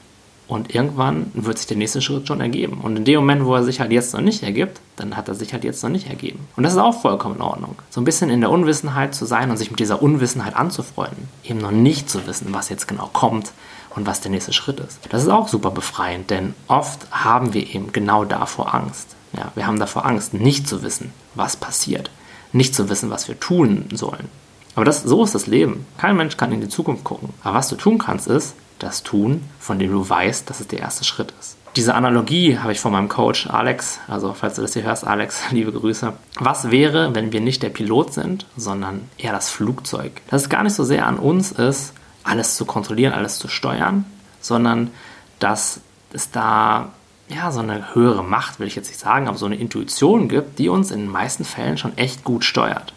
und 0.47 0.73
irgendwann 0.73 1.31
wird 1.33 1.57
sich 1.57 1.67
der 1.67 1.77
nächste 1.77 2.01
Schritt 2.01 2.27
schon 2.27 2.39
ergeben. 2.39 2.79
Und 2.81 2.95
in 2.95 3.03
dem 3.03 3.19
Moment, 3.19 3.45
wo 3.45 3.53
er 3.55 3.63
sich 3.63 3.81
halt 3.81 3.91
jetzt 3.91 4.13
noch 4.13 4.21
nicht 4.21 4.43
ergibt, 4.43 4.79
dann 4.95 5.17
hat 5.17 5.27
er 5.27 5.35
sich 5.35 5.51
halt 5.51 5.65
jetzt 5.65 5.83
noch 5.83 5.89
nicht 5.89 6.07
ergeben. 6.07 6.47
Und 6.55 6.63
das 6.63 6.73
ist 6.73 6.79
auch 6.79 7.01
vollkommen 7.01 7.35
in 7.35 7.41
Ordnung. 7.41 7.75
So 7.89 7.99
ein 7.99 8.05
bisschen 8.05 8.29
in 8.29 8.39
der 8.39 8.49
Unwissenheit 8.49 9.13
zu 9.13 9.25
sein 9.25 9.51
und 9.51 9.57
sich 9.57 9.71
mit 9.71 9.79
dieser 9.79 10.01
Unwissenheit 10.01 10.55
anzufreunden. 10.55 11.27
Eben 11.43 11.59
noch 11.59 11.71
nicht 11.71 12.09
zu 12.09 12.25
wissen, 12.27 12.47
was 12.53 12.69
jetzt 12.69 12.87
genau 12.87 13.09
kommt 13.11 13.51
und 13.95 14.05
was 14.07 14.21
der 14.21 14.31
nächste 14.31 14.53
Schritt 14.53 14.79
ist. 14.79 14.99
Das 15.09 15.23
ist 15.23 15.29
auch 15.29 15.49
super 15.49 15.71
befreiend, 15.71 16.29
denn 16.29 16.53
oft 16.67 17.07
haben 17.11 17.53
wir 17.53 17.67
eben 17.75 17.91
genau 17.91 18.23
davor 18.23 18.73
Angst. 18.73 19.15
Ja, 19.33 19.51
wir 19.55 19.67
haben 19.67 19.79
davor 19.79 20.05
Angst, 20.05 20.33
nicht 20.33 20.67
zu 20.67 20.81
wissen, 20.81 21.11
was 21.35 21.57
passiert. 21.57 22.09
Nicht 22.53 22.73
zu 22.73 22.89
wissen, 22.89 23.09
was 23.09 23.27
wir 23.27 23.37
tun 23.37 23.85
sollen. 23.91 24.29
Aber 24.75 24.85
das, 24.85 25.03
so 25.03 25.23
ist 25.23 25.35
das 25.35 25.47
Leben. 25.47 25.85
Kein 25.97 26.15
Mensch 26.15 26.37
kann 26.37 26.53
in 26.53 26.61
die 26.61 26.69
Zukunft 26.69 27.03
gucken. 27.03 27.29
Aber 27.43 27.55
was 27.55 27.67
du 27.67 27.75
tun 27.75 27.97
kannst, 27.97 28.27
ist, 28.27 28.53
das 28.79 29.03
tun, 29.03 29.43
von 29.59 29.79
dem 29.79 29.91
du 29.91 30.07
weißt, 30.07 30.49
dass 30.49 30.59
es 30.59 30.67
der 30.67 30.79
erste 30.79 31.03
Schritt 31.03 31.33
ist. 31.39 31.57
Diese 31.75 31.93
Analogie 31.93 32.57
habe 32.57 32.71
ich 32.71 32.79
von 32.79 32.91
meinem 32.91 33.07
Coach 33.07 33.47
Alex, 33.47 33.99
also 34.07 34.33
falls 34.33 34.55
du 34.55 34.63
das 34.63 34.73
hier 34.73 34.83
hörst, 34.83 35.05
Alex, 35.05 35.43
liebe 35.51 35.71
Grüße. 35.71 36.13
Was 36.39 36.71
wäre, 36.71 37.13
wenn 37.13 37.31
wir 37.31 37.41
nicht 37.41 37.61
der 37.61 37.69
Pilot 37.69 38.13
sind, 38.13 38.45
sondern 38.55 39.09
eher 39.17 39.31
das 39.31 39.49
Flugzeug? 39.49 40.21
Dass 40.29 40.43
es 40.43 40.49
gar 40.49 40.63
nicht 40.63 40.73
so 40.73 40.83
sehr 40.83 41.05
an 41.05 41.17
uns 41.17 41.51
ist, 41.51 41.93
alles 42.23 42.55
zu 42.55 42.65
kontrollieren, 42.65 43.13
alles 43.13 43.37
zu 43.37 43.47
steuern, 43.47 44.05
sondern 44.41 44.91
dass 45.39 45.81
es 46.13 46.31
da 46.31 46.91
ja, 47.29 47.51
so 47.51 47.59
eine 47.59 47.93
höhere 47.93 48.23
Macht, 48.23 48.59
will 48.59 48.67
ich 48.67 48.75
jetzt 48.75 48.87
nicht 48.87 48.99
sagen, 48.99 49.27
aber 49.27 49.37
so 49.37 49.45
eine 49.45 49.57
Intuition 49.57 50.29
gibt, 50.29 50.59
die 50.59 50.69
uns 50.69 50.91
in 50.91 51.01
den 51.01 51.11
meisten 51.11 51.43
Fällen 51.43 51.77
schon 51.77 51.97
echt 51.97 52.23
gut 52.23 52.45
steuert. 52.45 52.93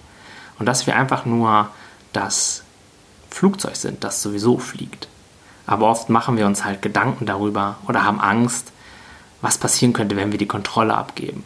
Und 0.58 0.66
dass 0.66 0.86
wir 0.86 0.96
einfach 0.96 1.26
nur 1.26 1.68
das 2.12 2.62
Flugzeug 3.28 3.76
sind, 3.76 4.04
das 4.04 4.22
sowieso 4.22 4.58
fliegt. 4.58 5.08
Aber 5.70 5.86
oft 5.86 6.08
machen 6.08 6.36
wir 6.36 6.46
uns 6.46 6.64
halt 6.64 6.82
Gedanken 6.82 7.26
darüber 7.26 7.76
oder 7.86 8.02
haben 8.02 8.20
Angst, 8.20 8.72
was 9.40 9.56
passieren 9.56 9.92
könnte, 9.92 10.16
wenn 10.16 10.32
wir 10.32 10.38
die 10.38 10.48
Kontrolle 10.48 10.96
abgeben. 10.96 11.44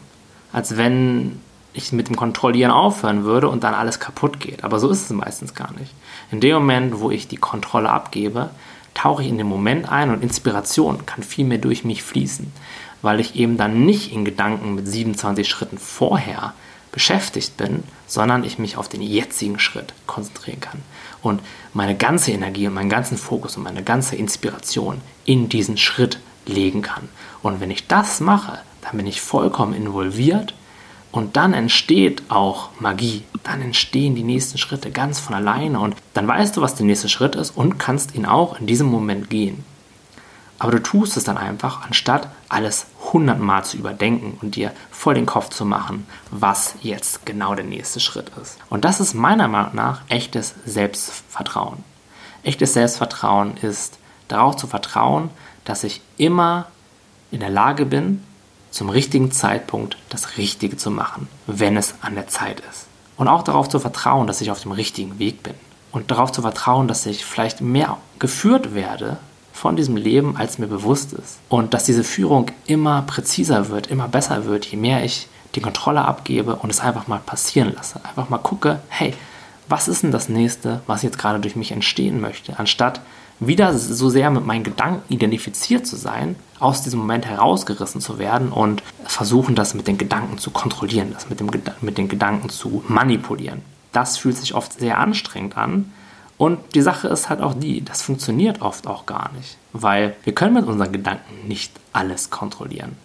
Als 0.50 0.78
wenn 0.78 1.42
ich 1.74 1.92
mit 1.92 2.08
dem 2.08 2.16
Kontrollieren 2.16 2.70
aufhören 2.70 3.24
würde 3.24 3.50
und 3.50 3.64
dann 3.64 3.74
alles 3.74 4.00
kaputt 4.00 4.40
geht. 4.40 4.64
Aber 4.64 4.78
so 4.78 4.88
ist 4.88 5.02
es 5.02 5.10
meistens 5.10 5.54
gar 5.54 5.74
nicht. 5.74 5.92
In 6.30 6.40
dem 6.40 6.54
Moment, 6.54 7.00
wo 7.00 7.10
ich 7.10 7.28
die 7.28 7.36
Kontrolle 7.36 7.90
abgebe, 7.90 8.48
tauche 8.94 9.22
ich 9.22 9.28
in 9.28 9.36
den 9.36 9.46
Moment 9.46 9.90
ein 9.92 10.10
und 10.10 10.22
Inspiration 10.22 11.04
kann 11.04 11.22
viel 11.22 11.44
mehr 11.44 11.58
durch 11.58 11.84
mich 11.84 12.02
fließen, 12.02 12.50
weil 13.02 13.20
ich 13.20 13.36
eben 13.36 13.58
dann 13.58 13.84
nicht 13.84 14.10
in 14.10 14.24
Gedanken 14.24 14.74
mit 14.74 14.88
27 14.88 15.46
Schritten 15.46 15.76
vorher 15.76 16.54
beschäftigt 16.92 17.58
bin, 17.58 17.82
sondern 18.06 18.42
ich 18.42 18.58
mich 18.58 18.78
auf 18.78 18.88
den 18.88 19.02
jetzigen 19.02 19.58
Schritt 19.58 19.92
konzentrieren 20.06 20.60
kann 20.60 20.80
und 21.24 21.40
meine 21.72 21.96
ganze 21.96 22.32
Energie 22.32 22.66
und 22.66 22.74
meinen 22.74 22.90
ganzen 22.90 23.18
Fokus 23.18 23.56
und 23.56 23.62
meine 23.62 23.82
ganze 23.82 24.16
Inspiration 24.16 25.00
in 25.24 25.48
diesen 25.48 25.76
Schritt 25.76 26.18
legen 26.46 26.82
kann. 26.82 27.08
Und 27.42 27.60
wenn 27.60 27.70
ich 27.70 27.86
das 27.86 28.20
mache, 28.20 28.58
dann 28.82 28.96
bin 28.96 29.06
ich 29.06 29.20
vollkommen 29.20 29.74
involviert 29.74 30.54
und 31.12 31.36
dann 31.36 31.54
entsteht 31.54 32.22
auch 32.28 32.70
Magie. 32.80 33.22
Dann 33.42 33.60
entstehen 33.60 34.14
die 34.14 34.22
nächsten 34.22 34.58
Schritte 34.58 34.90
ganz 34.90 35.20
von 35.20 35.34
alleine 35.34 35.78
und 35.80 35.96
dann 36.12 36.26
weißt 36.26 36.56
du, 36.56 36.60
was 36.60 36.74
der 36.74 36.86
nächste 36.86 37.08
Schritt 37.08 37.36
ist 37.36 37.56
und 37.56 37.78
kannst 37.78 38.14
ihn 38.14 38.26
auch 38.26 38.58
in 38.58 38.66
diesem 38.66 38.88
Moment 38.88 39.30
gehen. 39.30 39.64
Aber 40.58 40.72
du 40.72 40.82
tust 40.82 41.16
es 41.16 41.24
dann 41.24 41.36
einfach, 41.36 41.82
anstatt 41.84 42.28
alles 42.48 42.86
hundertmal 43.12 43.64
zu 43.64 43.76
überdenken 43.76 44.38
und 44.40 44.56
dir 44.56 44.72
voll 44.90 45.14
den 45.14 45.26
Kopf 45.26 45.50
zu 45.50 45.64
machen, 45.64 46.06
was 46.30 46.74
jetzt 46.80 47.26
genau 47.26 47.54
der 47.54 47.64
nächste 47.64 48.00
Schritt 48.00 48.30
ist. 48.40 48.58
Und 48.70 48.84
das 48.84 49.00
ist 49.00 49.14
meiner 49.14 49.48
Meinung 49.48 49.74
nach 49.74 50.02
echtes 50.08 50.54
Selbstvertrauen. 50.64 51.82
Echtes 52.42 52.74
Selbstvertrauen 52.74 53.56
ist 53.56 53.98
darauf 54.28 54.56
zu 54.56 54.66
vertrauen, 54.66 55.30
dass 55.64 55.84
ich 55.84 56.00
immer 56.16 56.66
in 57.30 57.40
der 57.40 57.50
Lage 57.50 57.86
bin, 57.86 58.22
zum 58.70 58.90
richtigen 58.90 59.30
Zeitpunkt 59.30 59.96
das 60.08 60.36
Richtige 60.36 60.76
zu 60.76 60.90
machen, 60.90 61.28
wenn 61.46 61.76
es 61.76 61.94
an 62.02 62.14
der 62.14 62.26
Zeit 62.26 62.60
ist. 62.70 62.86
Und 63.16 63.28
auch 63.28 63.42
darauf 63.42 63.68
zu 63.68 63.78
vertrauen, 63.78 64.26
dass 64.26 64.40
ich 64.40 64.50
auf 64.50 64.60
dem 64.60 64.72
richtigen 64.72 65.18
Weg 65.18 65.42
bin. 65.42 65.54
Und 65.92 66.10
darauf 66.10 66.32
zu 66.32 66.42
vertrauen, 66.42 66.88
dass 66.88 67.06
ich 67.06 67.24
vielleicht 67.24 67.60
mehr 67.60 67.98
geführt 68.18 68.74
werde 68.74 69.18
von 69.54 69.76
diesem 69.76 69.96
Leben, 69.96 70.36
als 70.36 70.58
mir 70.58 70.66
bewusst 70.66 71.12
ist. 71.12 71.38
Und 71.48 71.72
dass 71.72 71.84
diese 71.84 72.04
Führung 72.04 72.50
immer 72.66 73.02
präziser 73.02 73.68
wird, 73.70 73.86
immer 73.86 74.08
besser 74.08 74.44
wird, 74.44 74.66
je 74.66 74.76
mehr 74.76 75.04
ich 75.04 75.28
die 75.54 75.60
Kontrolle 75.60 76.04
abgebe 76.04 76.56
und 76.56 76.70
es 76.70 76.80
einfach 76.80 77.06
mal 77.06 77.20
passieren 77.24 77.72
lasse. 77.74 78.00
Einfach 78.04 78.28
mal 78.28 78.38
gucke, 78.38 78.80
hey, 78.88 79.14
was 79.68 79.86
ist 79.86 80.02
denn 80.02 80.10
das 80.10 80.28
nächste, 80.28 80.80
was 80.88 81.02
jetzt 81.02 81.18
gerade 81.18 81.38
durch 81.38 81.54
mich 81.54 81.70
entstehen 81.70 82.20
möchte, 82.20 82.58
anstatt 82.58 83.00
wieder 83.40 83.76
so 83.78 84.10
sehr 84.10 84.30
mit 84.30 84.44
meinen 84.44 84.64
Gedanken 84.64 85.02
identifiziert 85.12 85.86
zu 85.86 85.96
sein, 85.96 86.36
aus 86.58 86.82
diesem 86.82 87.00
Moment 87.00 87.26
herausgerissen 87.26 88.00
zu 88.00 88.18
werden 88.18 88.50
und 88.50 88.82
versuchen, 89.04 89.54
das 89.54 89.74
mit 89.74 89.86
den 89.86 89.98
Gedanken 89.98 90.38
zu 90.38 90.50
kontrollieren, 90.50 91.12
das 91.12 91.30
mit, 91.30 91.40
dem, 91.40 91.50
mit 91.80 91.96
den 91.96 92.08
Gedanken 92.08 92.48
zu 92.48 92.84
manipulieren. 92.88 93.62
Das 93.92 94.18
fühlt 94.18 94.36
sich 94.36 94.54
oft 94.54 94.78
sehr 94.78 94.98
anstrengend 94.98 95.56
an. 95.56 95.92
Und 96.36 96.58
die 96.74 96.82
Sache 96.82 97.08
ist 97.08 97.28
halt 97.28 97.40
auch 97.40 97.54
die, 97.54 97.84
das 97.84 98.02
funktioniert 98.02 98.60
oft 98.60 98.86
auch 98.86 99.06
gar 99.06 99.30
nicht, 99.32 99.56
weil 99.72 100.16
wir 100.24 100.34
können 100.34 100.54
mit 100.54 100.66
unseren 100.66 100.92
Gedanken 100.92 101.46
nicht 101.46 101.72
alles 101.92 102.30
kontrollieren. 102.30 102.96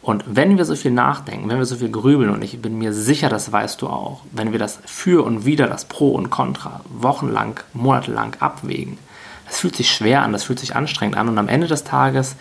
Und 0.00 0.24
wenn 0.26 0.58
wir 0.58 0.64
so 0.64 0.74
viel 0.74 0.90
nachdenken, 0.90 1.48
wenn 1.48 1.58
wir 1.58 1.64
so 1.64 1.76
viel 1.76 1.90
grübeln, 1.90 2.30
und 2.30 2.42
ich 2.42 2.60
bin 2.60 2.76
mir 2.76 2.92
sicher, 2.92 3.28
das 3.28 3.52
weißt 3.52 3.80
du 3.82 3.88
auch, 3.88 4.22
wenn 4.32 4.50
wir 4.50 4.58
das 4.58 4.80
für 4.84 5.24
und 5.24 5.44
wieder, 5.44 5.68
das 5.68 5.84
Pro 5.84 6.10
und 6.10 6.28
Contra, 6.30 6.80
wochenlang, 6.88 7.60
monatelang 7.72 8.36
abwägen, 8.40 8.98
das 9.46 9.60
fühlt 9.60 9.76
sich 9.76 9.90
schwer 9.90 10.22
an, 10.22 10.32
das 10.32 10.44
fühlt 10.44 10.58
sich 10.58 10.74
anstrengend 10.74 11.16
an 11.16 11.28
und 11.28 11.38
am 11.38 11.48
Ende 11.48 11.68
des 11.68 11.84
Tages 11.84 12.34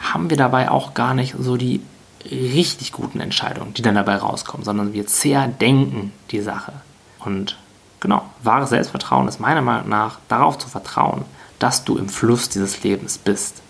haben 0.00 0.30
wir 0.30 0.36
dabei 0.36 0.70
auch 0.70 0.94
gar 0.94 1.12
nicht 1.12 1.34
so 1.38 1.56
die 1.56 1.82
richtig 2.30 2.92
guten 2.92 3.20
Entscheidungen, 3.20 3.74
die 3.74 3.82
dann 3.82 3.94
dabei 3.94 4.16
rauskommen, 4.16 4.64
sondern 4.64 4.92
wir 4.92 5.06
zerdenken 5.06 6.12
die 6.30 6.40
Sache. 6.40 6.72
Und 7.18 7.58
genau, 8.02 8.26
wahres 8.42 8.70
Selbstvertrauen 8.70 9.28
ist 9.28 9.40
meiner 9.40 9.62
Meinung 9.62 9.88
nach 9.88 10.18
darauf 10.28 10.58
zu 10.58 10.68
vertrauen, 10.68 11.24
dass 11.58 11.84
du 11.84 11.96
im 11.96 12.08
Fluss 12.08 12.48
dieses 12.48 12.82
Lebens 12.82 13.16
bist. 13.16 13.62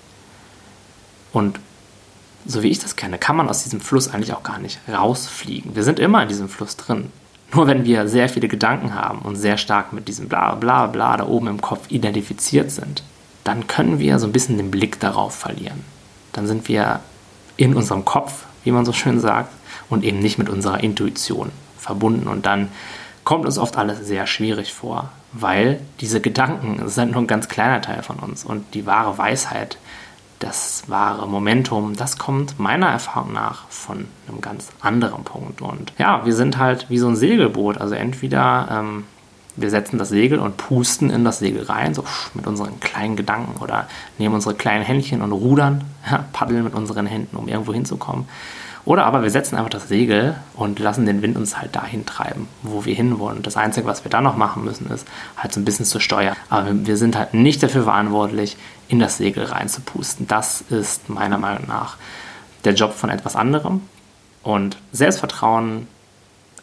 Und 1.33 1.61
so 2.47 2.62
wie 2.62 2.71
ich 2.71 2.81
das 2.81 2.97
kenne, 2.97 3.18
kann 3.18 3.37
man 3.37 3.49
aus 3.49 3.62
diesem 3.62 3.81
Fluss 3.81 4.09
eigentlich 4.09 4.33
auch 4.33 4.42
gar 4.42 4.59
nicht 4.59 4.81
rausfliegen. 4.88 5.77
Wir 5.77 5.85
sind 5.85 6.01
immer 6.01 6.23
in 6.23 6.29
diesem 6.29 6.49
Fluss 6.49 6.77
drin. 6.77 7.12
Nur 7.55 7.66
wenn 7.66 7.85
wir 7.85 8.09
sehr 8.09 8.31
viele 8.31 8.49
Gedanken 8.49 8.95
haben 8.95 9.18
und 9.18 9.37
sehr 9.37 9.59
stark 9.59 9.92
mit 9.92 10.09
diesem 10.09 10.29
bla 10.29 10.55
bla 10.55 10.87
bla 10.87 11.18
da 11.18 11.27
oben 11.27 11.49
im 11.49 11.61
Kopf 11.61 11.90
identifiziert 11.90 12.71
sind, 12.71 13.05
dann 13.45 13.66
können 13.66 13.99
wir 13.99 14.18
so 14.18 14.27
ein 14.27 14.33
bisschen 14.33 14.57
den 14.57 14.71
Blick 14.71 14.99
darauf 14.99 15.35
verlieren. 15.35 15.85
Dann 16.33 16.47
sind 16.47 16.68
wir 16.68 17.01
in 17.59 17.75
unserem 17.75 18.07
Kopf, 18.07 18.47
wie 18.64 18.73
man 18.73 18.87
so 18.87 18.95
schön 18.95 19.21
sagt, 19.21 19.53
und 19.90 20.03
eben 20.03 20.21
nicht 20.21 20.38
mit 20.38 20.49
unserer 20.49 20.83
Intuition 20.83 21.51
verbunden. 21.79 22.29
Und 22.29 22.47
dann 22.47 22.68
kommt 23.25 23.47
uns 23.47 23.59
oft 23.59 23.77
alles 23.77 24.07
sehr 24.07 24.27
schwierig 24.27 24.73
vor, 24.73 25.11
weil 25.33 25.81
diese 26.01 26.21
Gedanken 26.21 26.89
sind 26.89 27.13
nur 27.13 27.23
ein 27.23 27.27
ganz 27.27 27.49
kleiner 27.49 27.81
Teil 27.81 28.03
von 28.03 28.17
uns 28.17 28.45
und 28.45 28.75
die 28.75 28.87
wahre 28.87 29.17
Weisheit 29.19 29.79
das 30.43 30.83
wahre 30.89 31.29
Momentum, 31.29 31.95
das 31.95 32.19
kommt 32.19 32.59
meiner 32.59 32.89
Erfahrung 32.89 33.33
nach 33.33 33.69
von 33.69 34.09
einem 34.29 34.41
ganz 34.41 34.71
anderen 34.81 35.23
Punkt. 35.25 35.63
Und 35.63 35.93
ja, 35.99 36.25
wir 36.27 36.35
sind 36.35 36.59
halt 36.59 36.87
wie 36.89 36.99
so 36.99 37.09
ein 37.09 37.17
Segelboot. 37.17 37.79
Also 37.79 37.95
entweder 37.95 38.69
ähm, 38.71 39.05
wir 39.55 39.71
setzen 39.71 39.99
das 39.99 40.09
Segel 40.09 40.39
und 40.39 40.57
pusten 40.57 41.11
in 41.11 41.25
das 41.25 41.39
Segel 41.39 41.63
rein, 41.63 41.95
so 41.95 42.05
mit 42.35 42.47
unseren 42.47 42.81
kleinen 42.81 43.17
Gedanken 43.17 43.63
oder 43.63 43.87
nehmen 44.19 44.35
unsere 44.35 44.55
kleinen 44.55 44.85
Händchen 44.85 45.23
und 45.23 45.33
rudern, 45.33 45.85
ja, 46.11 46.25
paddeln 46.33 46.65
mit 46.65 46.75
unseren 46.75 47.07
Händen, 47.07 47.37
um 47.37 47.49
irgendwo 47.49 47.73
hinzukommen. 47.73 48.27
Oder 48.85 49.05
aber 49.05 49.23
wir 49.23 49.31
setzen 49.31 49.57
einfach 49.57 49.71
das 49.71 49.88
Segel 49.88 50.35
und 50.55 50.81
lassen 50.81 51.07
den 51.07 51.23
Wind 51.23 51.37
uns 51.37 51.57
halt 51.57 51.77
dahin 51.77 52.05
treiben, 52.05 52.49
wo 52.62 52.85
wir 52.85 52.95
hinwollen. 52.95 53.42
Das 53.42 53.57
Einzige, 53.57 53.87
was 53.87 54.05
wir 54.05 54.11
dann 54.11 54.25
noch 54.25 54.37
machen 54.37 54.64
müssen, 54.64 54.90
ist 54.90 55.07
halt 55.37 55.53
so 55.53 55.61
ein 55.61 55.64
bisschen 55.64 55.87
zu 55.87 56.01
steuern. 56.01 56.37
Aber 56.51 56.68
wir 56.87 56.97
sind 56.97 57.16
halt 57.16 57.33
nicht 57.33 57.62
dafür 57.62 57.85
verantwortlich, 57.85 58.57
in 58.88 58.99
das 58.99 59.18
Segel 59.18 59.45
reinzupusten. 59.45 60.27
Das 60.27 60.62
ist 60.62 61.09
meiner 61.09 61.38
Meinung 61.38 61.68
nach 61.68 61.97
der 62.64 62.75
Job 62.75 62.92
von 62.92 63.09
etwas 63.09 63.37
anderem. 63.37 63.83
Und 64.42 64.77
Selbstvertrauen 64.90 65.87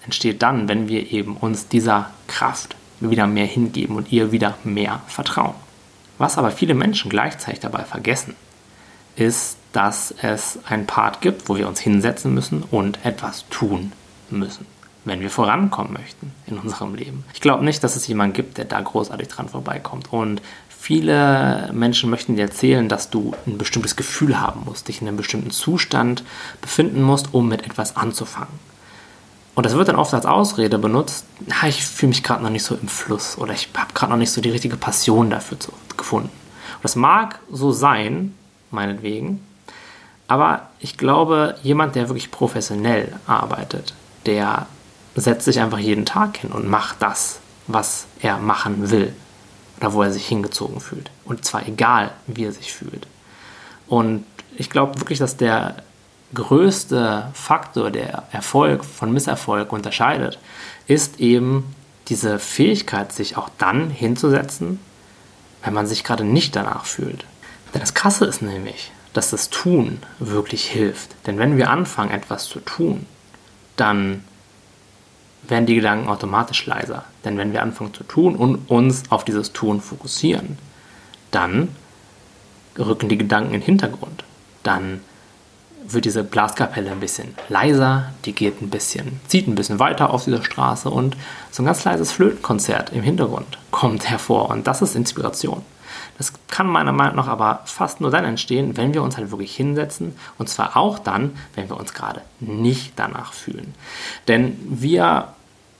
entsteht 0.03 0.41
dann, 0.41 0.67
wenn 0.67 0.89
wir 0.89 1.11
eben 1.11 1.37
uns 1.37 1.69
dieser 1.69 2.09
Kraft 2.27 2.75
wieder 2.99 3.27
mehr 3.27 3.45
hingeben 3.45 3.95
und 3.95 4.11
ihr 4.11 4.33
wieder 4.33 4.57
mehr 4.65 5.01
vertrauen. 5.07 5.55
Was 6.17 6.37
aber 6.37 6.51
viele 6.51 6.73
Menschen 6.73 7.09
gleichzeitig 7.09 7.61
dabei 7.61 7.83
vergessen, 7.85 8.35
ist, 9.15 9.57
dass 9.71 10.13
es 10.21 10.59
einen 10.67 10.87
Part 10.87 11.21
gibt, 11.21 11.49
wo 11.49 11.55
wir 11.55 11.67
uns 11.67 11.79
hinsetzen 11.79 12.33
müssen 12.33 12.63
und 12.71 13.05
etwas 13.05 13.45
tun 13.49 13.91
müssen, 14.29 14.65
wenn 15.05 15.21
wir 15.21 15.29
vorankommen 15.29 15.93
möchten 15.93 16.31
in 16.47 16.57
unserem 16.57 16.95
Leben. 16.95 17.23
Ich 17.33 17.41
glaube 17.41 17.63
nicht, 17.63 17.83
dass 17.83 17.95
es 17.95 18.07
jemanden 18.07 18.33
gibt, 18.33 18.57
der 18.57 18.65
da 18.65 18.81
großartig 18.81 19.27
dran 19.27 19.49
vorbeikommt. 19.49 20.11
Und 20.11 20.41
viele 20.67 21.69
Menschen 21.73 22.09
möchten 22.09 22.35
dir 22.35 22.43
erzählen, 22.43 22.89
dass 22.89 23.09
du 23.09 23.33
ein 23.45 23.57
bestimmtes 23.57 23.95
Gefühl 23.95 24.39
haben 24.39 24.63
musst, 24.65 24.87
dich 24.87 25.01
in 25.01 25.07
einem 25.07 25.17
bestimmten 25.17 25.51
Zustand 25.51 26.23
befinden 26.61 27.01
musst, 27.01 27.33
um 27.33 27.47
mit 27.47 27.65
etwas 27.65 27.95
anzufangen. 27.95 28.69
Und 29.55 29.65
das 29.65 29.73
wird 29.73 29.89
dann 29.89 29.97
oft 29.97 30.13
als 30.13 30.25
Ausrede 30.25 30.79
benutzt, 30.79 31.25
na, 31.45 31.67
ich 31.67 31.85
fühle 31.85 32.11
mich 32.11 32.23
gerade 32.23 32.41
noch 32.41 32.49
nicht 32.49 32.63
so 32.63 32.75
im 32.75 32.87
Fluss 32.87 33.37
oder 33.37 33.51
ich 33.51 33.67
habe 33.75 33.93
gerade 33.93 34.11
noch 34.11 34.17
nicht 34.17 34.31
so 34.31 34.39
die 34.39 34.51
richtige 34.51 34.77
Passion 34.77 35.29
dafür 35.29 35.59
zu, 35.59 35.73
gefunden. 35.97 36.29
Und 36.29 36.83
das 36.83 36.95
mag 36.95 37.39
so 37.51 37.73
sein, 37.73 38.33
meinetwegen, 38.71 39.41
aber 40.29 40.69
ich 40.79 40.95
glaube, 40.95 41.55
jemand, 41.63 41.95
der 41.95 42.07
wirklich 42.07 42.29
professionell 42.29 43.13
arbeitet, 43.25 43.95
der 44.27 44.67
setzt 45.15 45.45
sich 45.45 45.59
einfach 45.59 45.79
jeden 45.79 46.05
Tag 46.05 46.37
hin 46.37 46.51
und 46.51 46.69
macht 46.69 46.97
das, 47.01 47.39
was 47.65 48.05
er 48.21 48.37
machen 48.37 48.91
will 48.91 49.13
oder 49.77 49.93
wo 49.93 50.03
er 50.03 50.11
sich 50.11 50.27
hingezogen 50.27 50.81
fühlt. 50.81 51.09
Und 51.25 51.45
zwar 51.45 51.67
egal, 51.67 52.11
wie 52.27 52.45
er 52.45 52.51
sich 52.51 52.71
fühlt. 52.71 53.07
Und 53.87 54.23
ich 54.55 54.69
glaube 54.69 54.99
wirklich, 55.01 55.17
dass 55.17 55.35
der 55.35 55.77
größte 56.35 57.31
Faktor, 57.33 57.89
der 57.89 58.25
Erfolg 58.31 58.85
von 58.85 59.11
Misserfolg 59.11 59.73
unterscheidet, 59.73 60.37
ist 60.85 61.19
eben 61.19 61.75
diese 62.07 62.37
Fähigkeit, 62.37 63.11
sich 63.11 63.35
auch 63.35 63.49
dann 63.57 63.89
hinzusetzen, 63.89 64.79
wenn 65.63 65.73
man 65.73 65.87
sich 65.87 66.03
gerade 66.03 66.23
nicht 66.23 66.55
danach 66.55 66.85
fühlt. 66.85 67.25
Denn 67.73 67.81
das 67.81 67.95
Krasse 67.95 68.25
ist 68.25 68.43
nämlich, 68.43 68.91
dass 69.13 69.31
das 69.31 69.49
Tun 69.49 69.99
wirklich 70.19 70.65
hilft. 70.65 71.15
Denn 71.25 71.39
wenn 71.39 71.57
wir 71.57 71.69
anfangen, 71.69 72.11
etwas 72.11 72.45
zu 72.45 72.59
tun, 72.59 73.05
dann 73.75 74.23
werden 75.43 75.65
die 75.65 75.75
Gedanken 75.75 76.09
automatisch 76.09 76.65
leiser. 76.65 77.05
Denn 77.25 77.37
wenn 77.37 77.53
wir 77.53 77.61
anfangen 77.61 77.93
zu 77.93 78.03
tun 78.03 78.35
und 78.35 78.69
uns 78.69 79.03
auf 79.09 79.25
dieses 79.25 79.53
Tun 79.53 79.81
fokussieren, 79.81 80.57
dann 81.31 81.69
rücken 82.77 83.09
die 83.09 83.17
Gedanken 83.17 83.53
in 83.53 83.61
den 83.61 83.65
Hintergrund. 83.65 84.23
Dann 84.63 85.01
wird 85.87 86.05
diese 86.05 86.23
Blaskapelle 86.23 86.91
ein 86.91 86.99
bisschen 86.99 87.35
leiser, 87.47 88.13
die 88.25 88.33
geht 88.33 88.61
ein 88.61 88.69
bisschen, 88.69 89.19
zieht 89.27 89.47
ein 89.47 89.55
bisschen 89.55 89.79
weiter 89.79 90.11
auf 90.13 90.25
dieser 90.25 90.43
Straße 90.43 90.89
und 90.89 91.17
so 91.51 91.63
ein 91.63 91.65
ganz 91.65 91.83
leises 91.83 92.11
Flötenkonzert 92.11 92.91
im 92.93 93.01
Hintergrund 93.01 93.57
kommt 93.71 94.07
hervor 94.09 94.49
und 94.49 94.67
das 94.67 94.81
ist 94.81 94.95
Inspiration. 94.95 95.63
Das 96.19 96.33
kann 96.47 96.67
meiner 96.67 96.91
Meinung 96.91 97.15
nach 97.15 97.29
aber 97.29 97.61
fast 97.65 98.01
nur 98.01 98.11
dann 98.11 98.25
entstehen, 98.25 98.77
wenn 98.77 98.93
wir 98.93 99.01
uns 99.01 99.17
halt 99.17 99.31
wirklich 99.31 99.55
hinsetzen 99.55 100.15
und 100.37 100.49
zwar 100.49 100.75
auch 100.75 100.99
dann, 100.99 101.31
wenn 101.55 101.69
wir 101.69 101.77
uns 101.77 101.93
gerade 101.93 102.21
nicht 102.41 102.93
danach 102.97 103.33
fühlen. 103.33 103.73
Denn 104.27 104.57
wir 104.69 105.29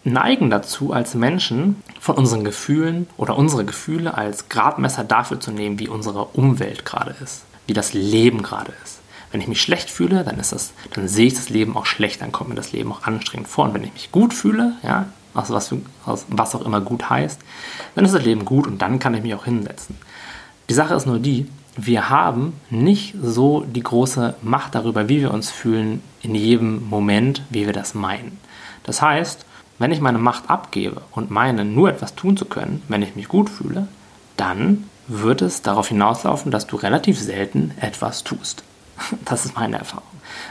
neigen 0.06 0.49
dazu, 0.49 0.93
als 0.93 1.13
Menschen 1.13 1.84
von 1.99 2.15
unseren 2.15 2.45
Gefühlen 2.45 3.08
oder 3.17 3.38
unsere 3.38 3.65
Gefühle 3.65 4.15
als 4.15 4.47
Gradmesser 4.47 5.04
dafür 5.04 5.41
zu 5.41 5.52
nehmen, 5.52 5.78
wie 5.78 5.89
unsere 5.89 6.23
Umwelt 6.23 6.86
gerade 6.86 7.13
ist, 7.21 7.43
wie 7.67 7.73
das 7.73 7.93
Leben 7.93 8.41
gerade 8.41 8.71
ist. 8.84 8.99
Wenn 9.32 9.41
ich 9.41 9.47
mich 9.47 9.62
schlecht 9.62 9.89
fühle, 9.89 10.23
dann 10.23 10.39
ist 10.39 10.54
das, 10.54 10.71
dann 10.93 11.10
sehe 11.10 11.28
ich 11.28 11.36
das 11.36 11.49
Leben 11.49 11.78
auch 11.78 11.86
schlecht, 11.86 12.21
dann 12.21 12.32
kommt 12.32 12.49
mir 12.49 12.56
das 12.56 12.71
Leben 12.71 12.91
auch 12.91 13.04
anstrengend 13.04 13.47
vor. 13.49 13.65
Und 13.65 13.73
wenn 13.73 13.84
ich 13.84 13.93
mich 13.93 14.12
gut 14.12 14.34
fühle, 14.34 14.73
ja, 14.84 15.08
aus 15.34 15.52
was, 15.52 15.73
aus 16.06 16.25
was 16.30 16.56
auch 16.56 16.65
immer 16.65 16.82
gut 16.82 17.10
heißt, 17.10 17.39
dann 17.93 18.06
ist 18.06 18.13
das 18.13 18.23
Leben 18.23 18.45
gut 18.45 18.65
und 18.65 18.82
dann 18.82 18.97
kann 18.99 19.13
ich 19.13 19.21
mich 19.21 19.36
auch 19.36 19.45
hinsetzen. 19.45 19.97
Die 20.69 20.75
Sache 20.75 20.93
ist 20.93 21.08
nur 21.08 21.17
die, 21.17 21.47
wir 21.75 22.10
haben 22.10 22.53
nicht 22.69 23.15
so 23.21 23.62
die 23.62 23.82
große 23.82 24.36
Macht 24.43 24.75
darüber, 24.75 25.10
wie 25.10 25.21
wir 25.21 25.34
uns 25.34 25.49
fühlen 25.49 26.03
in 26.21 26.36
jedem 26.36 26.88
Moment, 26.89 27.41
wie 27.49 27.65
wir 27.65 27.73
das 27.73 27.95
meinen. 27.95 28.38
Das 28.84 29.01
heißt, 29.01 29.45
wenn 29.79 29.91
ich 29.91 29.99
meine 29.99 30.19
Macht 30.19 30.49
abgebe 30.49 31.01
und 31.12 31.32
meine, 31.32 31.65
nur 31.65 31.89
etwas 31.89 32.13
tun 32.13 32.38
zu 32.38 32.45
können, 32.45 32.84
wenn 32.88 33.01
ich 33.01 33.15
mich 33.15 33.27
gut 33.29 33.49
fühle, 33.49 33.88
dann 34.38 34.86
wird 35.08 35.41
es 35.41 35.63
darauf 35.63 35.88
hinauslaufen, 35.88 36.51
dass 36.51 36.67
du 36.67 36.75
relativ 36.75 37.19
selten 37.19 37.71
etwas 37.82 38.23
tust. 38.23 38.63
Das 39.25 39.45
ist 39.45 39.55
meine 39.55 39.79
Erfahrung. 39.79 40.03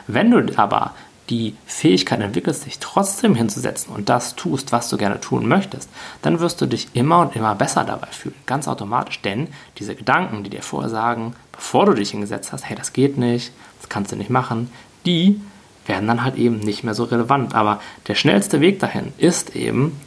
Wenn 0.06 0.30
du 0.30 0.58
aber 0.58 0.94
die 1.30 1.54
Fähigkeit 1.66 2.20
entwickelst, 2.20 2.66
dich 2.66 2.78
trotzdem 2.78 3.34
hinzusetzen 3.34 3.94
und 3.94 4.08
das 4.08 4.34
tust, 4.34 4.72
was 4.72 4.88
du 4.88 4.96
gerne 4.96 5.20
tun 5.20 5.46
möchtest, 5.46 5.90
dann 6.22 6.40
wirst 6.40 6.60
du 6.60 6.66
dich 6.66 6.88
immer 6.94 7.20
und 7.20 7.36
immer 7.36 7.54
besser 7.54 7.84
dabei 7.84 8.08
fühlen. 8.08 8.34
Ganz 8.46 8.68
automatisch. 8.68 9.20
Denn 9.22 9.48
diese 9.78 9.94
Gedanken, 9.94 10.44
die 10.44 10.50
dir 10.50 10.62
vorher 10.62 10.90
sagen, 10.90 11.34
bevor 11.52 11.86
du 11.86 11.94
dich 11.94 12.10
hingesetzt 12.10 12.52
hast, 12.52 12.68
hey, 12.68 12.76
das 12.76 12.92
geht 12.92 13.18
nicht, 13.18 13.52
das 13.80 13.88
kannst 13.88 14.12
du 14.12 14.16
nicht 14.16 14.30
machen, 14.30 14.70
die 15.04 15.40
werden 15.86 16.08
dann 16.08 16.24
halt 16.24 16.36
eben 16.36 16.58
nicht 16.58 16.84
mehr 16.84 16.94
so 16.94 17.04
relevant. 17.04 17.54
Aber 17.54 17.80
der 18.06 18.14
schnellste 18.14 18.60
Weg 18.60 18.80
dahin 18.80 19.12
ist 19.18 19.54
eben, 19.56 19.98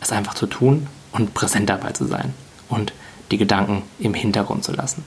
es 0.00 0.12
einfach 0.12 0.34
zu 0.34 0.46
tun 0.46 0.86
und 1.12 1.34
präsent 1.34 1.68
dabei 1.68 1.92
zu 1.92 2.06
sein 2.06 2.34
und 2.68 2.92
die 3.30 3.38
Gedanken 3.38 3.82
im 3.98 4.14
Hintergrund 4.14 4.64
zu 4.64 4.72
lassen. 4.72 5.04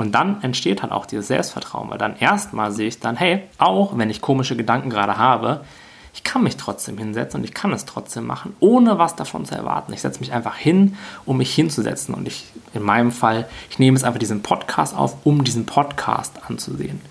Und 0.00 0.12
dann 0.12 0.42
entsteht 0.42 0.80
halt 0.80 0.92
auch 0.92 1.04
dieses 1.04 1.28
Selbstvertrauen, 1.28 1.90
weil 1.90 1.98
dann 1.98 2.16
erstmal 2.16 2.72
sehe 2.72 2.88
ich 2.88 3.00
dann, 3.00 3.16
hey, 3.16 3.42
auch 3.58 3.98
wenn 3.98 4.08
ich 4.08 4.22
komische 4.22 4.56
Gedanken 4.56 4.88
gerade 4.88 5.18
habe, 5.18 5.60
ich 6.14 6.24
kann 6.24 6.42
mich 6.42 6.56
trotzdem 6.56 6.96
hinsetzen 6.96 7.38
und 7.38 7.44
ich 7.44 7.52
kann 7.52 7.70
es 7.70 7.84
trotzdem 7.84 8.26
machen, 8.26 8.56
ohne 8.60 8.98
was 8.98 9.14
davon 9.14 9.44
zu 9.44 9.54
erwarten. 9.54 9.92
Ich 9.92 10.00
setze 10.00 10.20
mich 10.20 10.32
einfach 10.32 10.56
hin, 10.56 10.96
um 11.26 11.36
mich 11.36 11.54
hinzusetzen. 11.54 12.14
Und 12.14 12.26
ich, 12.26 12.46
in 12.72 12.82
meinem 12.82 13.12
Fall, 13.12 13.46
ich 13.68 13.78
nehme 13.78 13.94
jetzt 13.94 14.04
einfach 14.04 14.18
diesen 14.18 14.40
Podcast 14.40 14.96
auf, 14.96 15.16
um 15.24 15.44
diesen 15.44 15.66
Podcast 15.66 16.32
anzusehen. 16.48 17.02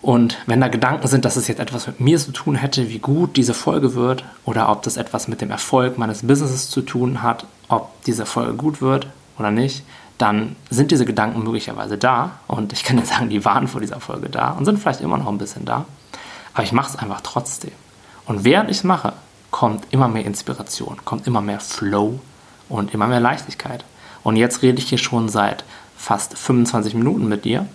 Und 0.00 0.38
wenn 0.46 0.62
da 0.62 0.68
Gedanken 0.68 1.06
sind, 1.06 1.26
dass 1.26 1.36
es 1.36 1.48
jetzt 1.48 1.60
etwas 1.60 1.86
mit 1.86 2.00
mir 2.00 2.18
zu 2.18 2.32
tun 2.32 2.54
hätte, 2.54 2.88
wie 2.88 3.00
gut 3.00 3.36
diese 3.36 3.52
Folge 3.52 3.94
wird, 3.94 4.24
oder 4.46 4.70
ob 4.70 4.84
das 4.84 4.96
etwas 4.96 5.28
mit 5.28 5.42
dem 5.42 5.50
Erfolg 5.50 5.98
meines 5.98 6.26
Businesses 6.26 6.70
zu 6.70 6.80
tun 6.80 7.20
hat, 7.22 7.44
ob 7.68 7.90
diese 8.04 8.24
Folge 8.24 8.54
gut 8.54 8.80
wird 8.80 9.08
oder 9.38 9.50
nicht, 9.50 9.84
dann 10.20 10.56
sind 10.68 10.90
diese 10.90 11.04
Gedanken 11.04 11.42
möglicherweise 11.42 11.98
da. 11.98 12.32
Und 12.46 12.72
ich 12.72 12.84
kann 12.84 12.96
dir 12.96 13.06
sagen, 13.06 13.30
die 13.30 13.44
waren 13.44 13.68
vor 13.68 13.80
dieser 13.80 14.00
Folge 14.00 14.28
da 14.28 14.50
und 14.50 14.64
sind 14.64 14.78
vielleicht 14.78 15.00
immer 15.00 15.18
noch 15.18 15.28
ein 15.28 15.38
bisschen 15.38 15.64
da. 15.64 15.86
Aber 16.54 16.62
ich 16.62 16.72
mache 16.72 16.90
es 16.90 16.96
einfach 16.96 17.20
trotzdem. 17.22 17.72
Und 18.26 18.44
während 18.44 18.70
ich 18.70 18.78
es 18.78 18.84
mache, 18.84 19.14
kommt 19.50 19.86
immer 19.90 20.08
mehr 20.08 20.24
Inspiration, 20.24 20.98
kommt 21.04 21.26
immer 21.26 21.40
mehr 21.40 21.60
Flow 21.60 22.20
und 22.68 22.94
immer 22.94 23.06
mehr 23.06 23.20
Leichtigkeit. 23.20 23.84
Und 24.22 24.36
jetzt 24.36 24.62
rede 24.62 24.78
ich 24.78 24.88
hier 24.88 24.98
schon 24.98 25.28
seit 25.28 25.64
fast 25.96 26.36
25 26.36 26.94
Minuten 26.94 27.28
mit 27.28 27.44
dir 27.44 27.66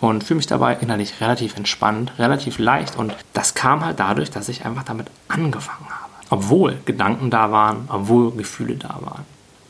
und 0.00 0.24
fühle 0.24 0.38
mich 0.38 0.46
dabei 0.46 0.76
innerlich 0.76 1.20
relativ 1.20 1.56
entspannt, 1.56 2.12
relativ 2.18 2.58
leicht 2.58 2.96
und 2.96 3.14
das 3.32 3.54
kam 3.54 3.84
halt 3.84 4.00
dadurch, 4.00 4.30
dass 4.30 4.48
ich 4.48 4.64
einfach 4.64 4.82
damit 4.82 5.08
angefangen 5.28 5.86
habe. 5.88 6.12
Obwohl 6.30 6.78
Gedanken 6.84 7.30
da 7.30 7.52
waren, 7.52 7.88
obwohl 7.88 8.32
Gefühle 8.32 8.76
da 8.76 8.98
waren. 9.00 9.24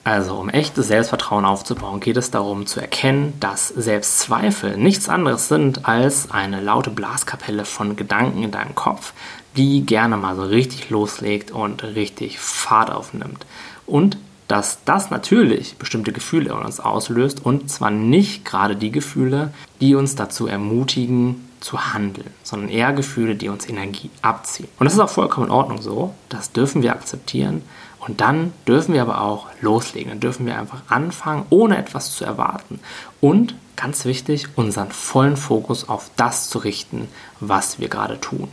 Also, 0.05 0.35
um 0.35 0.49
echtes 0.49 0.89
Selbstvertrauen 0.89 1.45
aufzubauen, 1.45 2.01
geht 2.01 2.17
es 2.17 2.33
darum 2.33 2.67
zu 2.67 2.81
erkennen, 2.81 3.35
dass 3.39 3.69
Selbstzweifel 3.69 4.77
nichts 4.77 5.09
anderes 5.09 5.47
sind 5.47 5.87
als 5.87 6.33
eine 6.33 6.61
laute 6.61 6.91
Blaskapelle 6.91 7.65
von 7.65 7.95
Gedanken 7.95 8.43
in 8.43 8.51
deinem 8.51 8.75
Kopf, 8.75 9.13
die 9.57 9.87
gerne 9.87 10.17
mal 10.17 10.35
so 10.35 10.43
richtig 10.43 10.91
loslegt 10.91 11.53
und 11.53 11.85
richtig 11.85 12.41
Fahrt 12.41 12.91
aufnimmt. 12.91 13.47
Und 13.87 14.19
dass 14.49 14.83
das 14.85 15.11
natürlich 15.11 15.77
bestimmte 15.77 16.13
Gefühle 16.13 16.51
in 16.51 16.57
uns 16.57 16.81
auslöst 16.81 17.45
und 17.45 17.71
zwar 17.71 17.91
nicht 17.93 18.45
gerade 18.45 18.75
die 18.75 18.91
Gefühle, 18.91 19.55
die 19.81 19.95
uns 19.95 20.17
dazu 20.17 20.49
ermutigen 20.49 21.49
zu 21.61 21.95
handeln, 21.95 22.29
sondern 22.43 22.71
eher 22.71 22.93
Gefühle, 22.93 23.37
die 23.37 23.49
uns 23.49 23.69
Energie 23.69 24.11
abziehen. 24.21 24.69
Und 24.81 24.85
das 24.85 24.95
ist 24.95 25.01
auch 25.01 25.09
vollkommen 25.09 25.47
in 25.47 25.53
Ordnung 25.53 25.81
so, 25.81 26.13
das 26.29 26.51
dürfen 26.51 26.83
wir 26.83 26.93
akzeptieren 26.93 27.63
und 28.07 28.21
dann 28.21 28.53
dürfen 28.67 28.95
wir 28.95 29.03
aber 29.03 29.21
auch 29.21 29.47
loslegen, 29.61 30.11
dann 30.11 30.21
dürfen 30.21 30.45
wir 30.47 30.59
einfach 30.59 30.83
anfangen, 30.89 31.47
ohne 31.51 31.79
etwas 31.79 32.15
zu 32.15 32.25
erwarten 32.25 32.81
und 33.21 33.55
ganz 33.77 34.05
wichtig, 34.05 34.49
unseren 34.57 34.91
vollen 34.91 35.37
Fokus 35.37 35.89
auf 35.89 36.11
das 36.17 36.49
zu 36.49 36.59
richten, 36.59 37.09
was 37.41 37.79
wir 37.79 37.89
gerade 37.89 38.21
tun. 38.21 38.49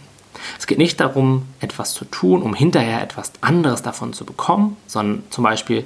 Es 0.58 0.68
geht 0.68 0.78
nicht 0.78 1.00
darum, 1.00 1.48
etwas 1.60 1.94
zu 1.94 2.06
tun, 2.06 2.42
um 2.42 2.54
hinterher 2.54 3.02
etwas 3.02 3.34
anderes 3.42 3.82
davon 3.82 4.14
zu 4.14 4.24
bekommen, 4.24 4.78
sondern 4.88 5.24
zum 5.30 5.44
Beispiel, 5.44 5.86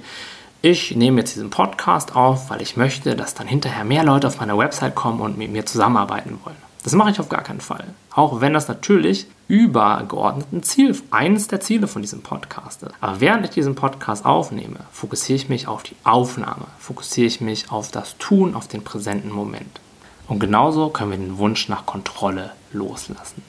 ich 0.61 0.95
nehme 0.95 1.21
jetzt 1.21 1.35
diesen 1.35 1.49
Podcast 1.49 2.15
auf, 2.15 2.49
weil 2.49 2.61
ich 2.61 2.77
möchte, 2.77 3.15
dass 3.15 3.33
dann 3.33 3.47
hinterher 3.47 3.83
mehr 3.83 4.03
Leute 4.03 4.27
auf 4.27 4.39
meine 4.39 4.57
Website 4.57 4.95
kommen 4.95 5.21
und 5.21 5.37
mit 5.37 5.51
mir 5.51 5.65
zusammenarbeiten 5.65 6.39
wollen. 6.43 6.62
Das 6.83 6.93
mache 6.93 7.11
ich 7.11 7.19
auf 7.19 7.29
gar 7.29 7.43
keinen 7.43 7.61
Fall. 7.61 7.85
Auch 8.13 8.41
wenn 8.41 8.53
das 8.53 8.67
natürlich 8.67 9.27
übergeordnet 9.47 10.47
ein 10.51 10.63
Ziel, 10.63 10.95
eines 11.11 11.47
der 11.47 11.61
Ziele 11.61 11.87
von 11.87 12.01
diesem 12.01 12.21
Podcast 12.21 12.83
ist. 12.83 12.93
Aber 12.99 13.21
während 13.21 13.45
ich 13.45 13.51
diesen 13.51 13.75
Podcast 13.75 14.25
aufnehme, 14.25 14.81
fokussiere 14.91 15.37
ich 15.37 15.49
mich 15.49 15.67
auf 15.67 15.83
die 15.83 15.95
Aufnahme, 16.03 16.65
fokussiere 16.79 17.27
ich 17.27 17.39
mich 17.39 17.71
auf 17.71 17.91
das 17.91 18.17
Tun, 18.17 18.53
auf 18.53 18.67
den 18.67 18.83
präsenten 18.83 19.31
Moment. 19.31 19.79
Und 20.27 20.39
genauso 20.39 20.89
können 20.89 21.11
wir 21.11 21.17
den 21.17 21.37
Wunsch 21.37 21.69
nach 21.69 21.85
Kontrolle 21.85 22.51
loslassen. 22.71 23.43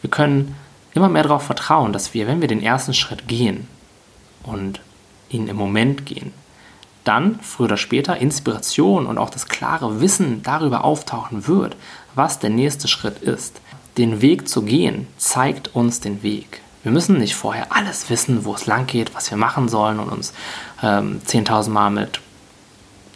Wir 0.00 0.10
können 0.10 0.56
immer 0.94 1.08
mehr 1.08 1.22
darauf 1.22 1.42
vertrauen, 1.42 1.92
dass 1.92 2.14
wir, 2.14 2.26
wenn 2.26 2.40
wir 2.40 2.48
den 2.48 2.62
ersten 2.62 2.94
Schritt 2.94 3.28
gehen 3.28 3.68
und 4.42 4.80
ihn 5.28 5.48
im 5.48 5.56
Moment 5.56 6.06
gehen, 6.06 6.32
dann 7.04 7.40
früher 7.40 7.66
oder 7.66 7.76
später 7.76 8.18
Inspiration 8.18 9.06
und 9.06 9.18
auch 9.18 9.30
das 9.30 9.46
klare 9.46 10.00
Wissen 10.00 10.42
darüber 10.42 10.84
auftauchen 10.84 11.46
wird, 11.46 11.76
was 12.14 12.38
der 12.38 12.50
nächste 12.50 12.88
Schritt 12.88 13.22
ist. 13.22 13.60
Den 13.96 14.22
Weg 14.22 14.48
zu 14.48 14.62
gehen 14.62 15.06
zeigt 15.16 15.74
uns 15.74 16.00
den 16.00 16.22
Weg. 16.22 16.62
Wir 16.82 16.92
müssen 16.92 17.18
nicht 17.18 17.34
vorher 17.34 17.74
alles 17.74 18.08
wissen, 18.08 18.44
wo 18.44 18.54
es 18.54 18.66
lang 18.66 18.86
geht, 18.86 19.14
was 19.14 19.30
wir 19.30 19.36
machen 19.36 19.68
sollen 19.68 19.98
und 19.98 20.08
uns 20.08 20.32
ähm, 20.82 21.20
10.000 21.26 21.68
Mal 21.70 21.90
mit 21.90 22.20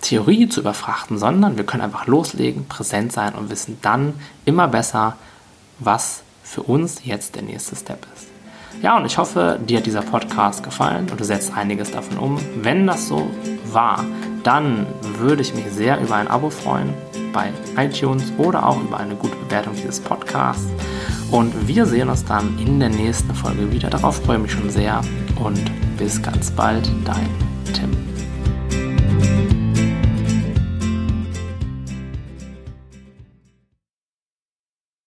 Theorie 0.02 0.48
zu 0.48 0.60
überfrachten, 0.60 1.16
sondern 1.16 1.56
wir 1.56 1.64
können 1.64 1.82
einfach 1.82 2.06
loslegen, 2.06 2.66
präsent 2.66 3.12
sein 3.12 3.34
und 3.34 3.48
wissen 3.48 3.78
dann 3.80 4.14
immer 4.44 4.68
besser, 4.68 5.16
was 5.78 6.22
für 6.42 6.62
uns 6.62 7.04
jetzt 7.04 7.36
der 7.36 7.42
nächste 7.42 7.74
Step 7.74 8.06
ist. 8.14 8.26
Ja, 8.82 8.98
und 8.98 9.06
ich 9.06 9.16
hoffe, 9.16 9.58
dir 9.66 9.78
hat 9.78 9.86
dieser 9.86 10.02
Podcast 10.02 10.62
gefallen 10.62 11.08
und 11.10 11.18
du 11.18 11.24
setzt 11.24 11.56
einiges 11.56 11.90
davon 11.90 12.18
um. 12.18 12.38
Wenn 12.56 12.86
das 12.86 13.08
so 13.08 13.30
war, 13.64 14.04
dann 14.44 14.86
würde 15.18 15.42
ich 15.42 15.54
mich 15.54 15.66
sehr 15.70 16.00
über 16.00 16.14
ein 16.14 16.28
Abo 16.28 16.50
freuen 16.50 16.94
bei 17.32 17.52
iTunes 17.76 18.32
oder 18.38 18.66
auch 18.66 18.80
über 18.80 18.98
eine 18.98 19.16
gute 19.16 19.34
Bewertung 19.36 19.74
dieses 19.74 19.98
Podcasts. 19.98 20.68
Und 21.30 21.66
wir 21.66 21.86
sehen 21.86 22.08
uns 22.08 22.24
dann 22.24 22.56
in 22.58 22.78
der 22.78 22.90
nächsten 22.90 23.34
Folge 23.34 23.72
wieder. 23.72 23.90
Darauf 23.90 24.22
freue 24.22 24.36
ich 24.36 24.42
mich 24.42 24.52
schon 24.52 24.70
sehr 24.70 25.00
und 25.42 25.60
bis 25.98 26.22
ganz 26.22 26.50
bald, 26.50 26.88
dein 27.04 27.28
Tim. 27.72 28.03